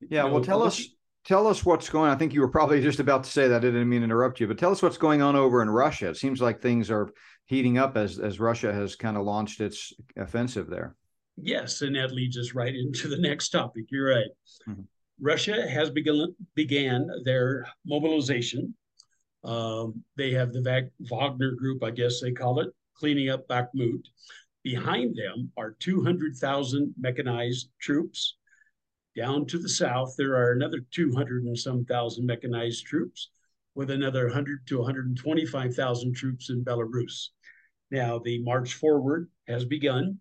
[0.00, 0.82] Yeah, you know, well, tell us
[1.24, 2.10] tell us what's going.
[2.10, 2.16] on.
[2.16, 3.56] I think you were probably just about to say that.
[3.56, 6.10] I didn't mean to interrupt you, but tell us what's going on over in Russia.
[6.10, 7.10] It seems like things are
[7.46, 10.94] heating up as as Russia has kind of launched its offensive there.
[11.36, 13.84] Yes, and that leads us right into the next topic.
[13.90, 14.30] You're right.
[14.68, 14.82] Mm-hmm.
[15.20, 18.74] Russia has begun began their mobilization.
[19.44, 24.04] Um, they have the Wagner Group, I guess they call it, cleaning up Bakhmut.
[24.62, 28.36] Behind them are 200,000 mechanized troops.
[29.16, 33.30] Down to the south, there are another 200 and some thousand mechanized troops,
[33.74, 37.28] with another 100 to 125,000 troops in Belarus.
[37.90, 40.18] Now, the march forward has begun.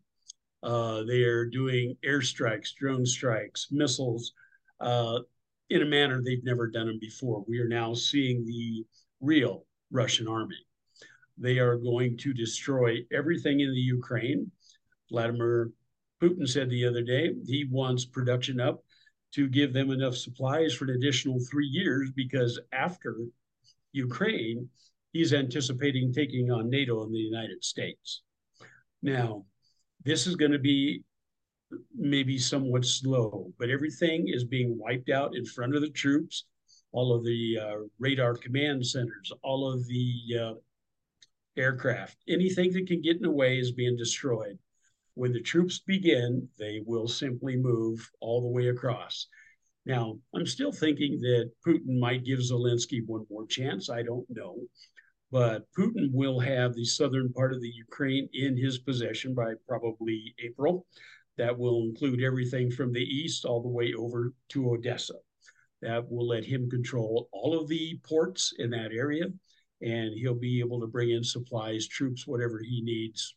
[0.61, 4.33] Uh, they are doing airstrikes, drone strikes, missiles
[4.79, 5.19] uh,
[5.69, 7.43] in a manner they've never done them before.
[7.47, 8.85] We are now seeing the
[9.21, 10.57] real Russian army.
[11.37, 14.51] They are going to destroy everything in the Ukraine.
[15.09, 15.71] Vladimir
[16.21, 18.83] Putin said the other day he wants production up
[19.33, 23.17] to give them enough supplies for an additional three years because after
[23.91, 24.69] Ukraine,
[25.11, 28.21] he's anticipating taking on NATO and the United States.
[29.01, 29.45] Now,
[30.03, 31.03] this is going to be
[31.95, 36.45] maybe somewhat slow, but everything is being wiped out in front of the troops.
[36.91, 40.53] All of the uh, radar command centers, all of the uh,
[41.57, 42.17] aircraft.
[42.27, 44.57] Anything that can get in the way is being destroyed.
[45.15, 49.27] When the troops begin, they will simply move all the way across.
[49.85, 53.89] Now, I'm still thinking that Putin might give Zelensky one more chance.
[53.89, 54.57] I don't know.
[55.31, 60.33] But Putin will have the southern part of the Ukraine in his possession by probably
[60.39, 60.85] April.
[61.37, 65.15] That will include everything from the east all the way over to Odessa.
[65.81, 69.25] That will let him control all of the ports in that area,
[69.83, 73.35] and he'll be able to bring in supplies, troops, whatever he needs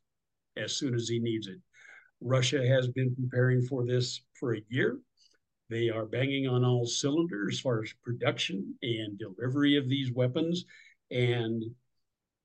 [0.57, 1.59] as soon as he needs it.
[2.20, 4.99] Russia has been preparing for this for a year.
[5.68, 10.64] They are banging on all cylinders as far as production and delivery of these weapons.
[11.11, 11.64] And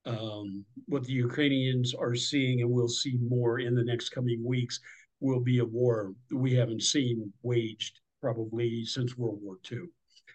[0.06, 4.80] um, what the Ukrainians are seeing, and we'll see more in the next coming weeks,
[5.20, 9.84] will be a war we haven't seen waged probably since World War II.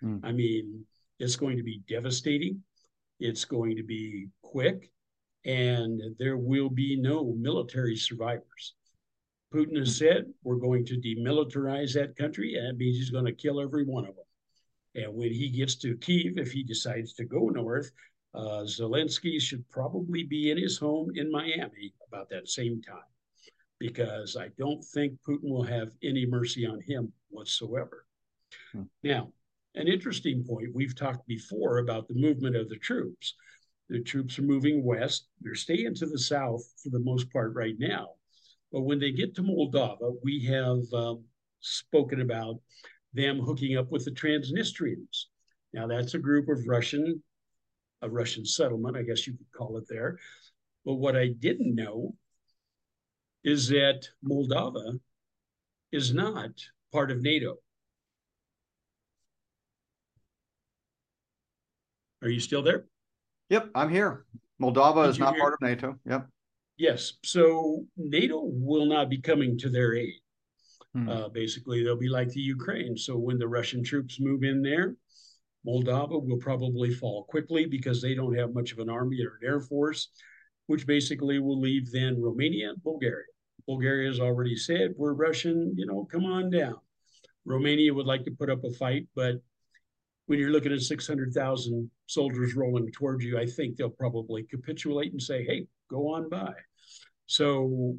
[0.03, 0.21] Mm.
[0.23, 0.85] I mean,
[1.19, 2.63] it's going to be devastating.
[3.19, 4.93] It's going to be quick,
[5.45, 8.75] and there will be no military survivors.
[9.55, 13.33] Putin has said we're going to demilitarize that country, and it means he's going to
[13.33, 14.25] kill every one of them.
[14.97, 17.91] And when he gets to Kiev, if he decides to go north,
[18.35, 22.99] uh, Zelensky should probably be in his home in Miami about that same time,
[23.79, 28.05] because I don't think Putin will have any mercy on him whatsoever.
[28.73, 28.83] Hmm.
[29.03, 29.33] Now,
[29.77, 33.35] an interesting point we've talked before about the movement of the troops.
[33.89, 37.77] The troops are moving west, they're staying to the south for the most part right
[37.79, 38.09] now.
[38.73, 41.25] But when they get to Moldova, we have um,
[41.61, 42.57] spoken about
[43.15, 45.27] them hooking up with the Transnistrians.
[45.73, 47.23] Now, that's a group of Russian,
[48.03, 50.19] a Russian settlement, I guess you could call it there.
[50.85, 52.15] But what I didn't know
[53.45, 54.99] is that Moldova
[55.93, 56.51] is not
[56.93, 57.57] part of NATO.
[62.27, 62.87] Are you still there?
[63.51, 64.25] Yep, I'm here.
[64.61, 65.43] Moldova Did is not hear?
[65.43, 65.95] part of NATO.
[66.07, 66.27] Yep.
[66.77, 67.13] Yes.
[67.25, 70.15] So NATO will not be coming to their aid.
[70.93, 71.09] Hmm.
[71.09, 72.97] Uh, basically, they'll be like the Ukraine.
[72.97, 74.97] So when the Russian troops move in there,
[75.65, 79.49] Moldova will probably fall quickly because they don't have much of an army or an
[79.49, 80.09] air force,
[80.67, 83.27] which basically will leave then Romania and Bulgaria.
[83.69, 86.77] Bulgaria has already said, we're Russian, you know, come on down.
[87.45, 89.37] Romania would like to put up a fight, but
[90.27, 95.23] when you're looking at 600,000 soldiers rolling towards you, I think they'll probably capitulate and
[95.23, 96.53] say, hey, go on by.
[97.27, 97.97] So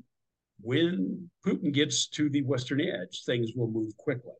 [0.61, 4.33] when Putin gets to the western edge, things will move quickly.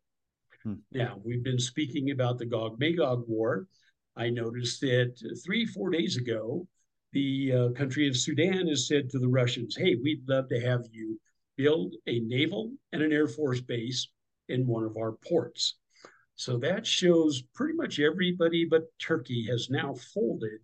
[0.64, 0.76] Hmm.
[0.92, 3.68] Now, we've been speaking about the Gog Magog War.
[4.16, 5.16] I noticed that
[5.46, 6.68] three, four days ago,
[7.14, 10.86] the uh, country of Sudan has said to the Russians, hey, we'd love to have
[10.92, 11.20] you
[11.56, 14.10] build a naval and an air force base
[14.50, 15.76] in one of our ports.
[16.38, 20.60] So that shows pretty much everybody but Turkey has now folded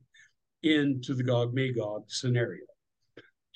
[0.62, 2.62] into the Gog Magog scenario.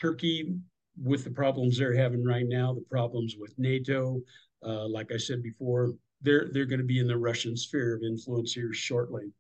[0.02, 0.56] Turkey,
[1.02, 4.20] with the problems they're having right now, the problems with NATO,
[4.66, 8.02] uh, like I said before, they're they're going to be in the Russian sphere of
[8.02, 9.32] influence here shortly.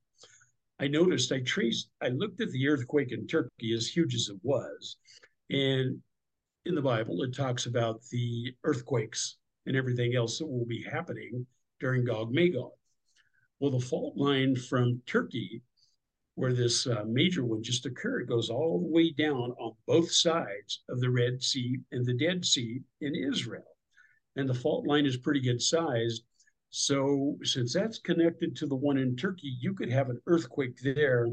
[0.79, 4.37] I noticed I traced I looked at the earthquake in Turkey as huge as it
[4.43, 4.97] was,
[5.49, 5.99] and
[6.65, 11.47] in the Bible it talks about the earthquakes and everything else that will be happening
[11.79, 12.71] during Gog Magog.
[13.59, 15.63] Well, the fault line from Turkey,
[16.35, 20.83] where this uh, major one just occurred, goes all the way down on both sides
[20.89, 23.65] of the Red Sea and the Dead Sea in Israel.
[24.35, 26.23] And the fault line is pretty good sized.
[26.69, 31.27] So, since that's connected to the one in Turkey, you could have an earthquake there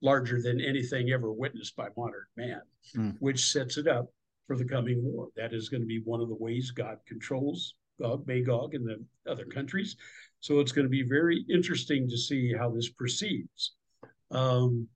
[0.00, 2.62] larger than anything ever witnessed by modern man,
[2.96, 3.16] mm.
[3.18, 4.06] which sets it up
[4.46, 5.28] for the coming war.
[5.36, 9.30] That is going to be one of the ways God controls Gog, Magog, and the
[9.30, 9.96] other countries.
[10.40, 13.72] So it's going to be very interesting to see how this proceeds.
[14.30, 14.88] Um,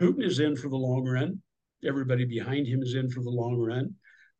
[0.00, 1.40] Putin is in for the long run.
[1.86, 3.94] Everybody behind him is in for the long run.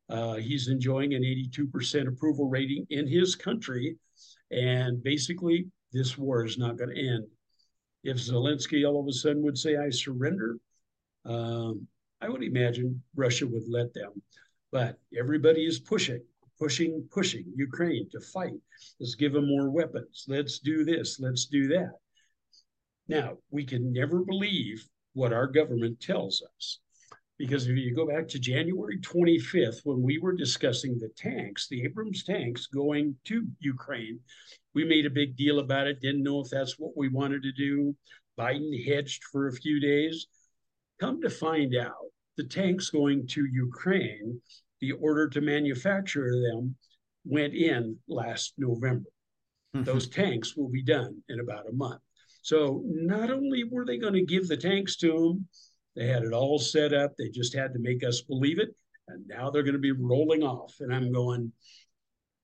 [0.08, 3.96] Uh, he's enjoying an 82% approval rating in his country.
[4.50, 7.24] And basically, this war is not going to end.
[8.02, 10.58] If Zelensky all of a sudden would say, I surrender,
[11.24, 11.86] um,
[12.20, 14.10] I would imagine Russia would let them.
[14.70, 16.20] But everybody is pushing
[16.58, 18.60] pushing, pushing Ukraine to fight.
[19.00, 20.24] Let's give them more weapons.
[20.28, 21.18] Let's do this.
[21.20, 21.92] Let's do that.
[23.08, 26.78] Now, we can never believe what our government tells us.
[27.36, 31.82] Because if you go back to January 25th, when we were discussing the tanks, the
[31.82, 34.20] Abrams tanks going to Ukraine,
[34.72, 37.52] we made a big deal about it, didn't know if that's what we wanted to
[37.52, 37.94] do.
[38.38, 40.26] Biden hedged for a few days.
[41.00, 41.92] Come to find out,
[42.36, 44.40] the tanks going to Ukraine
[44.84, 46.76] the order to manufacture them
[47.24, 49.08] went in last November.
[49.74, 49.84] Mm-hmm.
[49.84, 52.02] Those tanks will be done in about a month.
[52.42, 55.48] So not only were they going to give the tanks to them,
[55.96, 57.12] they had it all set up.
[57.16, 58.68] They just had to make us believe it.
[59.08, 60.74] And now they're going to be rolling off.
[60.80, 61.50] And I'm going,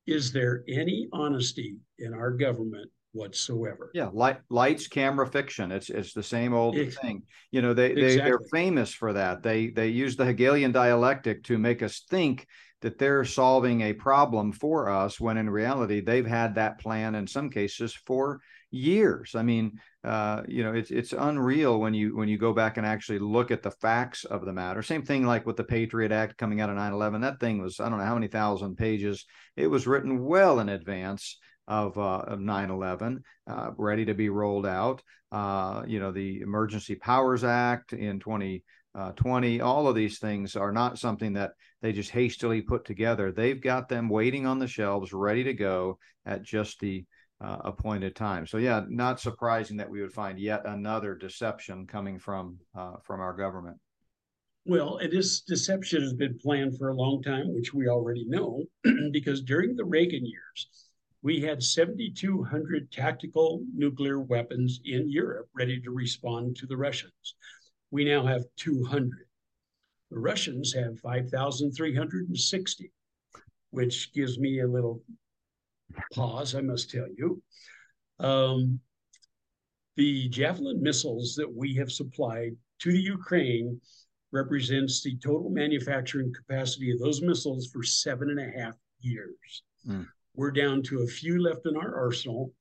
[0.06, 3.90] is there any honesty in our government whatsoever.
[3.94, 5.72] Yeah, light, lights, camera, fiction.
[5.72, 7.22] It's it's the same old thing.
[7.50, 9.42] You know, they, they they're famous for that.
[9.42, 12.46] They they use the Hegelian dialectic to make us think
[12.82, 17.26] that they're solving a problem for us when in reality they've had that plan in
[17.26, 18.40] some cases for
[18.70, 19.34] years.
[19.34, 22.86] I mean, uh, you know, it's it's unreal when you when you go back and
[22.86, 24.82] actually look at the facts of the matter.
[24.82, 27.20] Same thing like with the Patriot Act coming out of 9/11.
[27.20, 29.26] That thing was I don't know how many thousand pages.
[29.56, 31.38] It was written well in advance
[31.70, 35.02] of, uh, of 9/11, uh, ready to be rolled out.
[35.30, 39.60] Uh, you know, the Emergency Powers Act in 2020.
[39.60, 43.30] Uh, all of these things are not something that they just hastily put together.
[43.30, 47.04] They've got them waiting on the shelves, ready to go at just the
[47.40, 48.48] uh, appointed time.
[48.48, 53.20] So yeah, not surprising that we would find yet another deception coming from uh, from
[53.20, 53.78] our government.
[54.66, 58.64] Well, this deception has been planned for a long time, which we already know,
[59.12, 60.89] because during the Reagan years,
[61.22, 67.34] we had 7,200 tactical nuclear weapons in Europe ready to respond to the Russians.
[67.90, 69.10] We now have 200.
[70.10, 72.92] The Russians have 5,360,
[73.70, 75.02] which gives me a little
[76.12, 77.42] pause, I must tell you.
[78.18, 78.80] Um,
[79.96, 83.80] the Javelin missiles that we have supplied to the Ukraine
[84.32, 89.62] represents the total manufacturing capacity of those missiles for seven and a half years.
[89.86, 90.06] Mm.
[90.40, 92.54] We're down to a few left in our arsenal,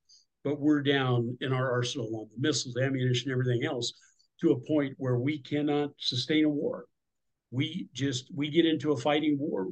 [0.44, 3.94] but we're down in our arsenal on the missiles, ammunition, everything else
[4.42, 6.84] to a point where we cannot sustain a war.
[7.50, 9.68] We just we get into a fighting war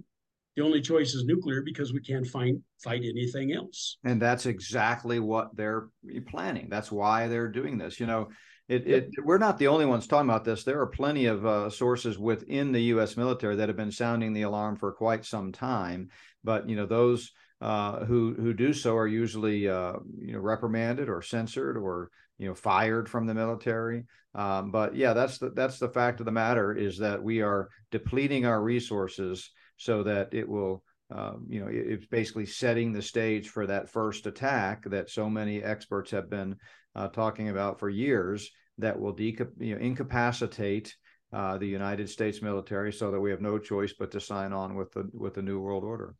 [0.56, 3.98] the only choice is nuclear because we can't find fight anything else.
[4.04, 5.90] And that's exactly what they're
[6.28, 6.68] planning.
[6.70, 8.00] That's why they're doing this.
[8.00, 8.30] You know,
[8.68, 10.64] it, it we're not the only ones talking about this.
[10.64, 13.18] There are plenty of uh, sources within the U.S.
[13.18, 16.08] military that have been sounding the alarm for quite some time.
[16.42, 17.30] But you know, those
[17.60, 22.48] uh, who who do so are usually uh, you know reprimanded or censored or you
[22.48, 24.04] know fired from the military.
[24.34, 27.68] Um, but yeah, that's the that's the fact of the matter is that we are
[27.90, 33.48] depleting our resources so that it will um, you know it's basically setting the stage
[33.48, 36.56] for that first attack that so many experts have been
[36.94, 40.94] uh, talking about for years that will deca- you know, incapacitate
[41.32, 44.74] uh, the United States military so that we have no choice but to sign on
[44.76, 46.14] with the with the new world order.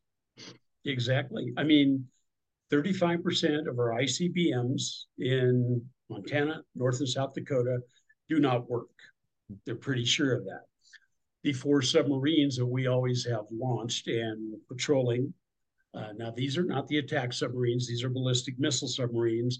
[0.89, 1.53] Exactly.
[1.57, 2.07] I mean,
[2.73, 7.79] 35% of our ICBMs in Montana, North and South Dakota
[8.29, 8.89] do not work.
[9.65, 10.63] They're pretty sure of that
[11.45, 15.33] the four submarines that we always have launched and patrolling.
[15.95, 19.59] Uh, now, these are not the attack submarines, these are ballistic missile submarines.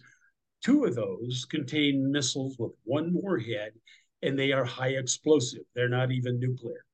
[0.63, 3.73] Two of those contain missiles with one warhead,
[4.23, 5.63] and they are high explosive.
[5.75, 6.85] They're not even nuclear.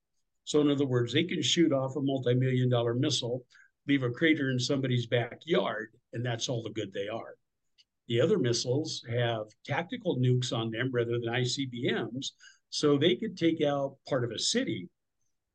[0.45, 3.45] So, in other words, they can shoot off a multi million dollar missile,
[3.87, 7.35] leave a crater in somebody's backyard, and that's all the good they are.
[8.09, 12.33] The other missiles have tactical nukes on them rather than ICBMs,
[12.71, 14.89] so they could take out part of a city,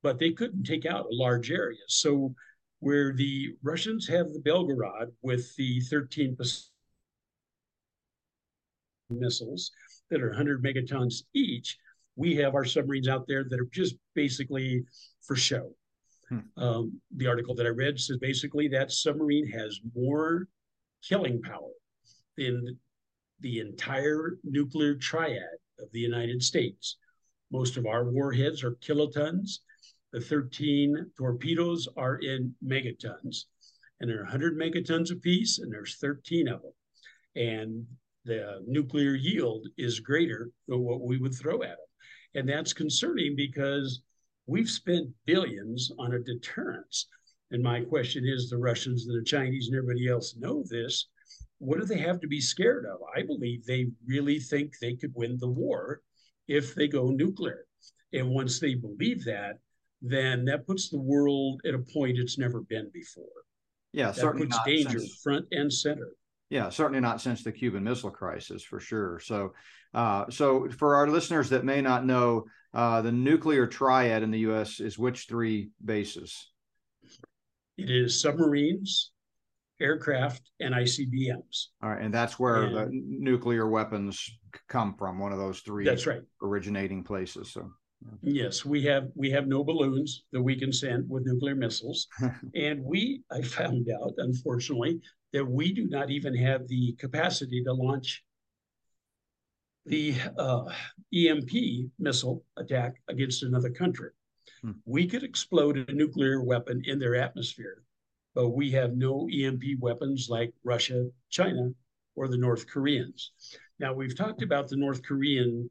[0.01, 1.81] but they couldn't take out a large area.
[1.87, 2.33] So
[2.79, 6.37] where the Russians have the Belgorod with the 13
[9.09, 9.71] missiles
[10.09, 11.77] that are 100 megatons each,
[12.15, 14.83] we have our submarines out there that are just basically
[15.21, 15.73] for show.
[16.29, 16.39] Hmm.
[16.57, 20.47] Um, the article that I read says basically that submarine has more
[21.03, 21.71] killing power
[22.37, 22.77] than
[23.39, 26.97] the entire nuclear triad of the United States.
[27.51, 29.59] Most of our warheads are kilotons.
[30.11, 33.45] The 13 torpedoes are in megatons,
[33.99, 36.71] and they're 100 megatons apiece, and there's 13 of them.
[37.35, 37.85] And
[38.25, 41.77] the nuclear yield is greater than what we would throw at them.
[42.35, 44.01] And that's concerning because
[44.49, 47.07] we've spent billions on a deterrence.
[47.51, 51.07] And my question is the Russians and the Chinese and everybody else know this.
[51.59, 52.99] What do they have to be scared of?
[53.15, 56.01] I believe they really think they could win the war
[56.47, 57.65] if they go nuclear.
[58.13, 59.59] And once they believe that,
[60.01, 63.25] then that puts the world at a point it's never been before.
[63.91, 66.11] Yeah, that puts danger since, front and center.
[66.49, 69.19] Yeah, certainly not since the Cuban Missile Crisis, for sure.
[69.23, 69.53] So,
[69.93, 74.39] uh, so for our listeners that may not know, uh, the nuclear triad in the
[74.39, 74.79] U.S.
[74.79, 76.47] is which three bases?
[77.77, 79.11] It is submarines,
[79.79, 81.67] aircraft, and ICBMs.
[81.81, 84.29] All right, and that's where and, the nuclear weapons
[84.67, 85.19] come from.
[85.19, 85.85] One of those three.
[85.85, 86.21] That's right.
[86.41, 87.53] Originating places.
[87.53, 87.71] So.
[88.21, 92.07] Yes, we have we have no balloons that we can send with nuclear missiles,
[92.55, 95.01] and we I found out unfortunately
[95.33, 98.23] that we do not even have the capacity to launch
[99.85, 100.65] the uh,
[101.13, 101.51] EMP
[101.97, 104.11] missile attack against another country.
[104.61, 104.71] Hmm.
[104.85, 107.83] We could explode a nuclear weapon in their atmosphere,
[108.35, 111.69] but we have no EMP weapons like Russia, China,
[112.15, 113.31] or the North Koreans.
[113.79, 115.69] Now, we've talked about the North Korean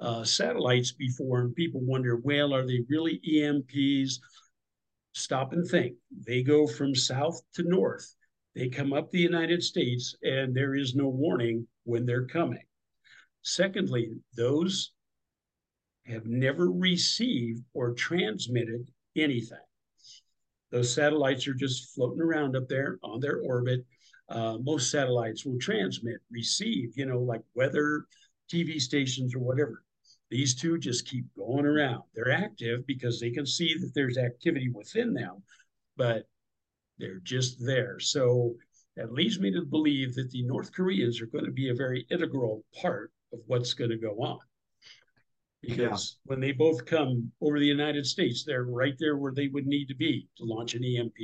[0.00, 4.18] uh, satellites before, and people wonder, well, are they really EMPs?
[5.14, 5.96] Stop and think.
[6.26, 8.14] They go from south to north.
[8.54, 12.62] They come up the United States, and there is no warning when they're coming.
[13.42, 14.92] Secondly, those
[16.06, 19.58] have never received or transmitted anything.
[20.70, 23.84] Those satellites are just floating around up there on their orbit.
[24.28, 28.06] Uh, most satellites will transmit, receive, you know, like weather,
[28.52, 29.84] TV stations, or whatever.
[30.30, 32.02] These two just keep going around.
[32.14, 35.42] They're active because they can see that there's activity within them,
[35.96, 36.24] but
[36.98, 38.00] they're just there.
[38.00, 38.54] So
[38.96, 42.06] that leads me to believe that the North Koreans are going to be a very
[42.10, 44.38] integral part of what's going to go on.
[45.62, 46.30] Because yeah.
[46.30, 49.86] when they both come over the United States, they're right there where they would need
[49.86, 51.14] to be to launch an EMP.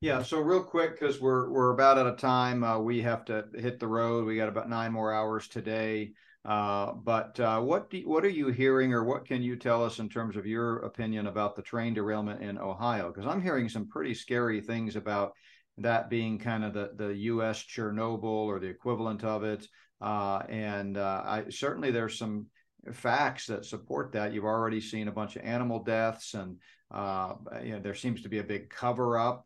[0.00, 0.22] Yeah.
[0.22, 3.78] So real quick, because we're we're about out of time, uh, we have to hit
[3.78, 4.26] the road.
[4.26, 6.12] We got about nine more hours today.
[6.44, 10.00] Uh, but uh, what do, what are you hearing, or what can you tell us
[10.00, 13.12] in terms of your opinion about the train derailment in Ohio?
[13.12, 15.32] Because I'm hearing some pretty scary things about
[15.78, 17.62] that being kind of the the U.S.
[17.62, 19.66] Chernobyl or the equivalent of it.
[20.00, 22.46] Uh, and uh, I certainly there's some
[22.92, 24.32] facts that support that.
[24.32, 26.56] You've already seen a bunch of animal deaths, and
[26.90, 29.44] uh, you know there seems to be a big cover up.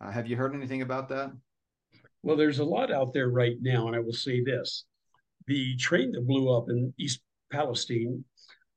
[0.00, 1.32] Have you heard anything about that?
[2.22, 4.84] Well, there's a lot out there right now, and I will say this:
[5.46, 7.20] the train that blew up in East
[7.50, 8.24] Palestine.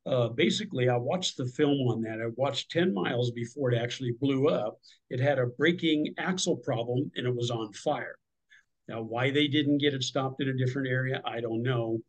[0.05, 2.21] Uh, basically, I watched the film on that.
[2.21, 4.79] I watched 10 miles before it actually blew up.
[5.09, 8.15] It had a braking axle problem and it was on fire.
[8.87, 11.99] Now, why they didn't get it stopped in a different area, I don't know.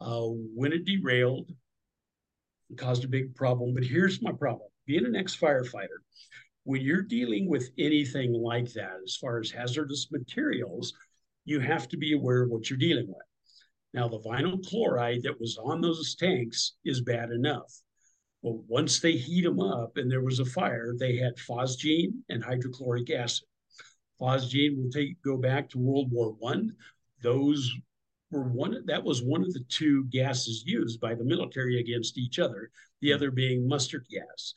[0.00, 1.50] Uh, when it derailed,
[2.68, 3.72] it caused a big problem.
[3.72, 5.98] But here's my problem being an ex firefighter,
[6.64, 10.92] when you're dealing with anything like that, as far as hazardous materials,
[11.44, 13.16] you have to be aware of what you're dealing with.
[13.96, 17.72] Now, the vinyl chloride that was on those tanks is bad enough.
[18.42, 22.44] But once they heat them up and there was a fire, they had phosgene and
[22.44, 23.48] hydrochloric acid.
[24.20, 26.76] Phosgene will take go back to World War One.
[27.22, 27.72] Those
[28.30, 32.38] were one that was one of the two gases used by the military against each
[32.38, 32.70] other,
[33.00, 34.52] the other being mustard gas.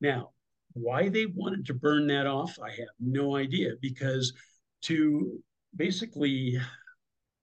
[0.00, 0.30] Now,
[0.74, 4.32] why they wanted to burn that off, I have no idea, because
[4.82, 5.42] to
[5.74, 6.60] basically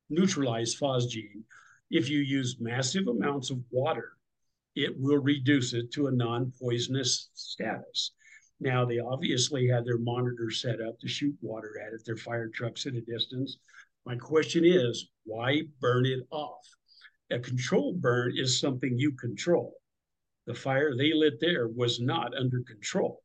[0.10, 1.44] neutralize phosgene,
[1.90, 4.14] if you use massive amounts of water,
[4.76, 8.12] it will reduce it to a non poisonous status.
[8.60, 12.50] Now, they obviously had their monitors set up to shoot water at it, their fire
[12.50, 13.58] trucks at a distance.
[14.06, 16.66] My question is, why burn it off?
[17.30, 19.74] A controlled burn is something you control.
[20.46, 23.22] The fire they lit there was not under control.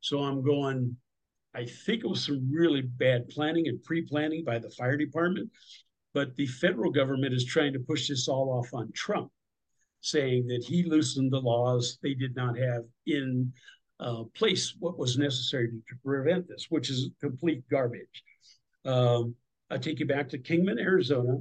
[0.00, 0.96] So I'm going,
[1.54, 5.50] I think it was some really bad planning and pre planning by the fire department.
[6.12, 9.30] But the federal government is trying to push this all off on Trump,
[10.00, 13.52] saying that he loosened the laws they did not have in
[14.00, 18.24] uh, place what was necessary to, to, prevent this, which is complete garbage.
[18.84, 19.34] Um,
[19.70, 21.36] I take you back to Kingman, Arizona,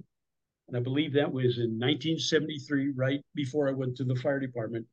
[0.68, 4.86] and I believe that was in 1973, right before I went to the fire department.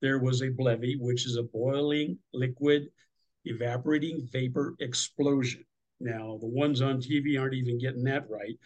[0.00, 2.88] There was a BLEVE, which is a boiling liquid
[3.44, 5.64] evaporating vapor explosion.
[6.00, 8.56] Now, the ones on TV aren't even getting that right.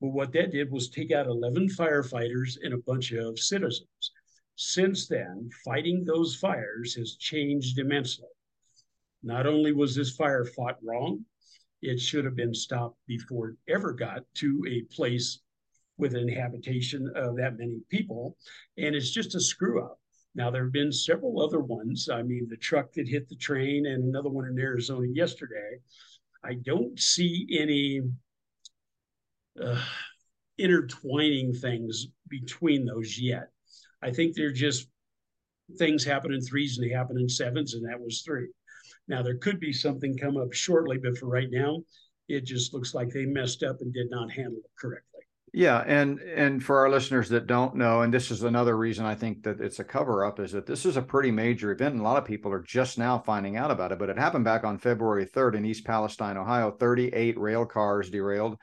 [0.00, 4.12] But what that did was take out 11 firefighters and a bunch of citizens.
[4.54, 8.28] Since then, fighting those fires has changed immensely.
[9.22, 11.24] Not only was this fire fought wrong,
[11.82, 15.40] it should have been stopped before it ever got to a place
[15.96, 18.36] with an habitation of that many people.
[18.76, 19.98] And it's just a screw up.
[20.34, 22.08] Now, there have been several other ones.
[22.08, 25.78] I mean, the truck that hit the train and another one in Arizona yesterday.
[26.44, 28.02] I don't see any
[29.62, 29.82] uh,
[30.58, 33.48] intertwining things between those yet.
[34.02, 34.88] I think they're just
[35.76, 38.48] things happen in threes and they happen in sevens, and that was three.
[39.06, 41.82] Now there could be something come up shortly, but for right now,
[42.28, 45.20] it just looks like they messed up and did not handle it correctly.
[45.54, 49.14] Yeah, and and for our listeners that don't know, and this is another reason I
[49.14, 52.00] think that it's a cover up, is that this is a pretty major event, and
[52.02, 53.98] a lot of people are just now finding out about it.
[53.98, 56.70] But it happened back on February 3rd in East Palestine, Ohio.
[56.70, 58.58] 38 rail cars derailed,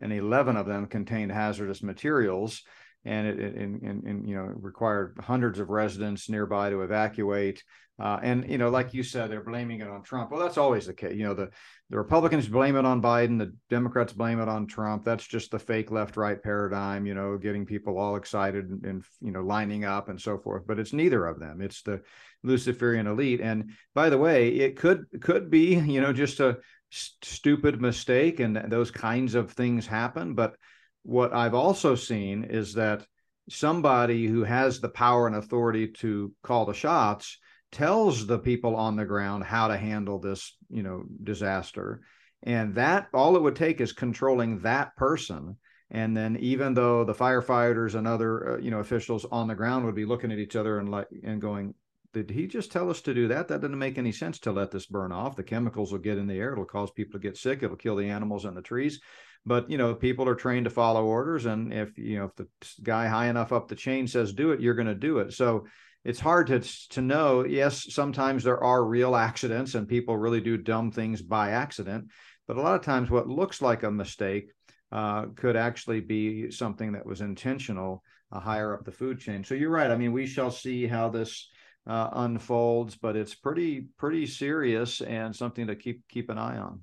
[0.00, 2.62] and 11 of them contained hazardous materials
[3.04, 7.62] and it, it you know required hundreds of residents nearby to evacuate.
[7.98, 10.30] Uh, and you know, like you said, they're blaming it on Trump.
[10.30, 11.14] Well, that's always the case.
[11.14, 11.50] You know, the
[11.90, 15.04] the Republicans blame it on Biden, the Democrats blame it on Trump.
[15.04, 17.04] That's just the fake left-right paradigm.
[17.04, 20.66] You know, getting people all excited and, and you know lining up and so forth.
[20.66, 21.60] But it's neither of them.
[21.60, 22.00] It's the
[22.42, 23.40] Luciferian elite.
[23.40, 26.58] And by the way, it could could be you know just a
[26.90, 30.34] st- stupid mistake and those kinds of things happen.
[30.34, 30.56] But
[31.02, 33.06] what I've also seen is that
[33.48, 37.38] somebody who has the power and authority to call the shots
[37.72, 42.02] tells the people on the ground how to handle this, you know, disaster.
[42.42, 45.56] And that all it would take is controlling that person.
[45.90, 49.84] And then even though the firefighters and other, uh, you know, officials on the ground
[49.84, 51.74] would be looking at each other and like and going,
[52.12, 53.48] did he just tell us to do that?
[53.48, 55.36] That doesn't make any sense to let this burn off.
[55.36, 56.52] The chemicals will get in the air.
[56.52, 57.62] It'll cause people to get sick.
[57.62, 59.00] It'll kill the animals and the trees.
[59.46, 62.48] But you know, people are trained to follow orders, and if you know if the
[62.82, 65.32] guy high enough up the chain says do it, you're going to do it.
[65.32, 65.66] So
[66.04, 67.44] it's hard to to know.
[67.44, 72.08] Yes, sometimes there are real accidents, and people really do dumb things by accident.
[72.46, 74.50] But a lot of times, what looks like a mistake
[74.92, 78.02] uh, could actually be something that was intentional
[78.32, 79.44] uh, higher up the food chain.
[79.44, 79.90] So you're right.
[79.90, 81.48] I mean, we shall see how this
[81.86, 86.80] uh, unfolds, but it's pretty pretty serious and something to keep keep an eye on.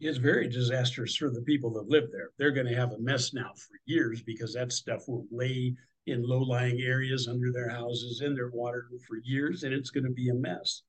[0.00, 2.30] It's very disastrous for the people that live there.
[2.36, 5.74] They're going to have a mess now for years because that stuff will lay
[6.06, 10.10] in low-lying areas under their houses in their water for years, and it's going to
[10.10, 10.82] be a mess.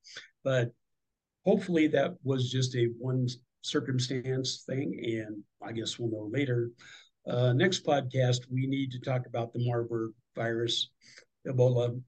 [0.44, 0.72] But
[1.46, 3.28] hopefully, that was just a one
[3.62, 6.72] circumstance thing, and I guess we'll know later.
[7.28, 10.90] Uh, next podcast, we need to talk about the Marburg virus,
[11.48, 12.00] Ebola,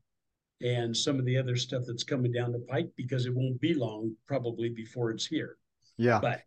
[0.61, 3.73] and some of the other stuff that's coming down the pike because it won't be
[3.73, 5.57] long probably before it's here.
[5.97, 6.19] Yeah.
[6.19, 6.41] But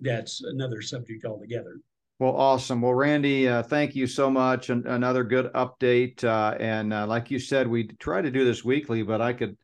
[0.00, 1.80] that's another subject altogether.
[2.18, 2.82] Well, awesome.
[2.82, 4.70] Well, Randy, uh, thank you so much.
[4.70, 6.22] And another good update.
[6.22, 9.56] Uh, and uh, like you said, we try to do this weekly, but I could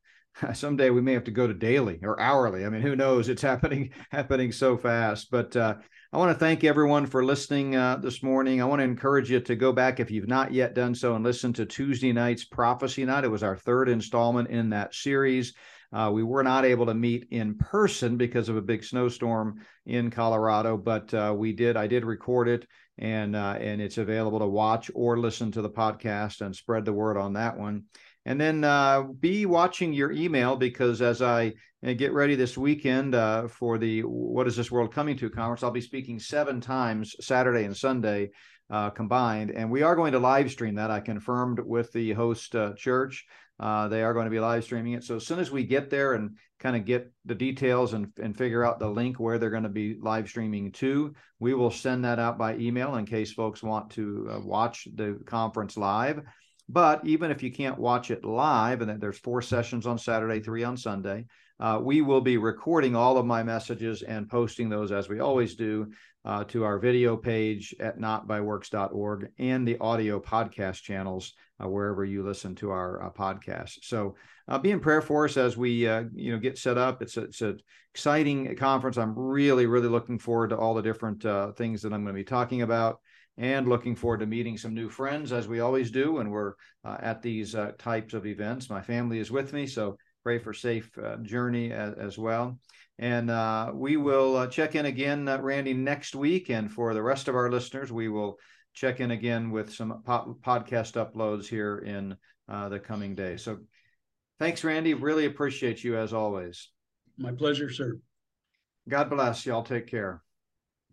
[0.54, 2.64] someday we may have to go to daily or hourly.
[2.64, 3.28] I mean, who knows?
[3.28, 5.30] It's happening happening so fast.
[5.30, 5.76] But uh,
[6.10, 8.62] I want to thank everyone for listening uh, this morning.
[8.62, 11.22] I want to encourage you to go back if you've not yet done so and
[11.22, 13.24] listen to Tuesday night's Prophecy Night.
[13.24, 15.52] It was our third installment in that series.
[15.92, 20.10] Uh, we were not able to meet in person because of a big snowstorm in
[20.10, 21.76] Colorado, but uh, we did.
[21.76, 25.68] I did record it, and uh, and it's available to watch or listen to the
[25.68, 27.84] podcast and spread the word on that one.
[28.28, 33.14] And then uh, be watching your email because as I uh, get ready this weekend
[33.14, 37.16] uh, for the What is This World Coming to conference, I'll be speaking seven times
[37.20, 38.28] Saturday and Sunday
[38.68, 39.50] uh, combined.
[39.50, 40.90] And we are going to live stream that.
[40.90, 43.24] I confirmed with the host uh, church.
[43.58, 45.04] Uh, they are going to be live streaming it.
[45.04, 48.36] So as soon as we get there and kind of get the details and, and
[48.36, 52.04] figure out the link where they're going to be live streaming to, we will send
[52.04, 56.20] that out by email in case folks want to watch the conference live.
[56.68, 60.64] But even if you can't watch it live, and there's four sessions on Saturday, three
[60.64, 61.26] on Sunday,
[61.60, 65.56] uh, we will be recording all of my messages and posting those as we always
[65.56, 65.90] do
[66.24, 72.22] uh, to our video page at notbyworks.org and the audio podcast channels uh, wherever you
[72.22, 73.78] listen to our uh, podcast.
[73.82, 74.14] So
[74.46, 77.02] uh, be in prayer for us as we uh, you know get set up.
[77.02, 77.58] It's a, it's an
[77.94, 78.98] exciting conference.
[78.98, 81.22] I'm really really looking forward to all the different
[81.56, 83.00] things that I'm going to be talking about
[83.38, 86.96] and looking forward to meeting some new friends as we always do when we're uh,
[87.00, 88.68] at these uh, types of events.
[88.68, 92.58] My family is with me, so pray for safe uh, journey as, as, well.
[92.98, 96.50] And uh, we will uh, check in again, uh, Randy, next week.
[96.50, 98.38] And for the rest of our listeners, we will
[98.74, 102.16] check in again with some po- podcast uploads here in
[102.48, 103.44] the coming days.
[103.44, 103.58] So
[104.40, 104.94] thanks, Randy.
[104.94, 106.70] Really appreciate you as always.
[107.16, 107.98] My pleasure, sir.
[108.88, 109.46] God bless.
[109.46, 110.22] Y'all take care.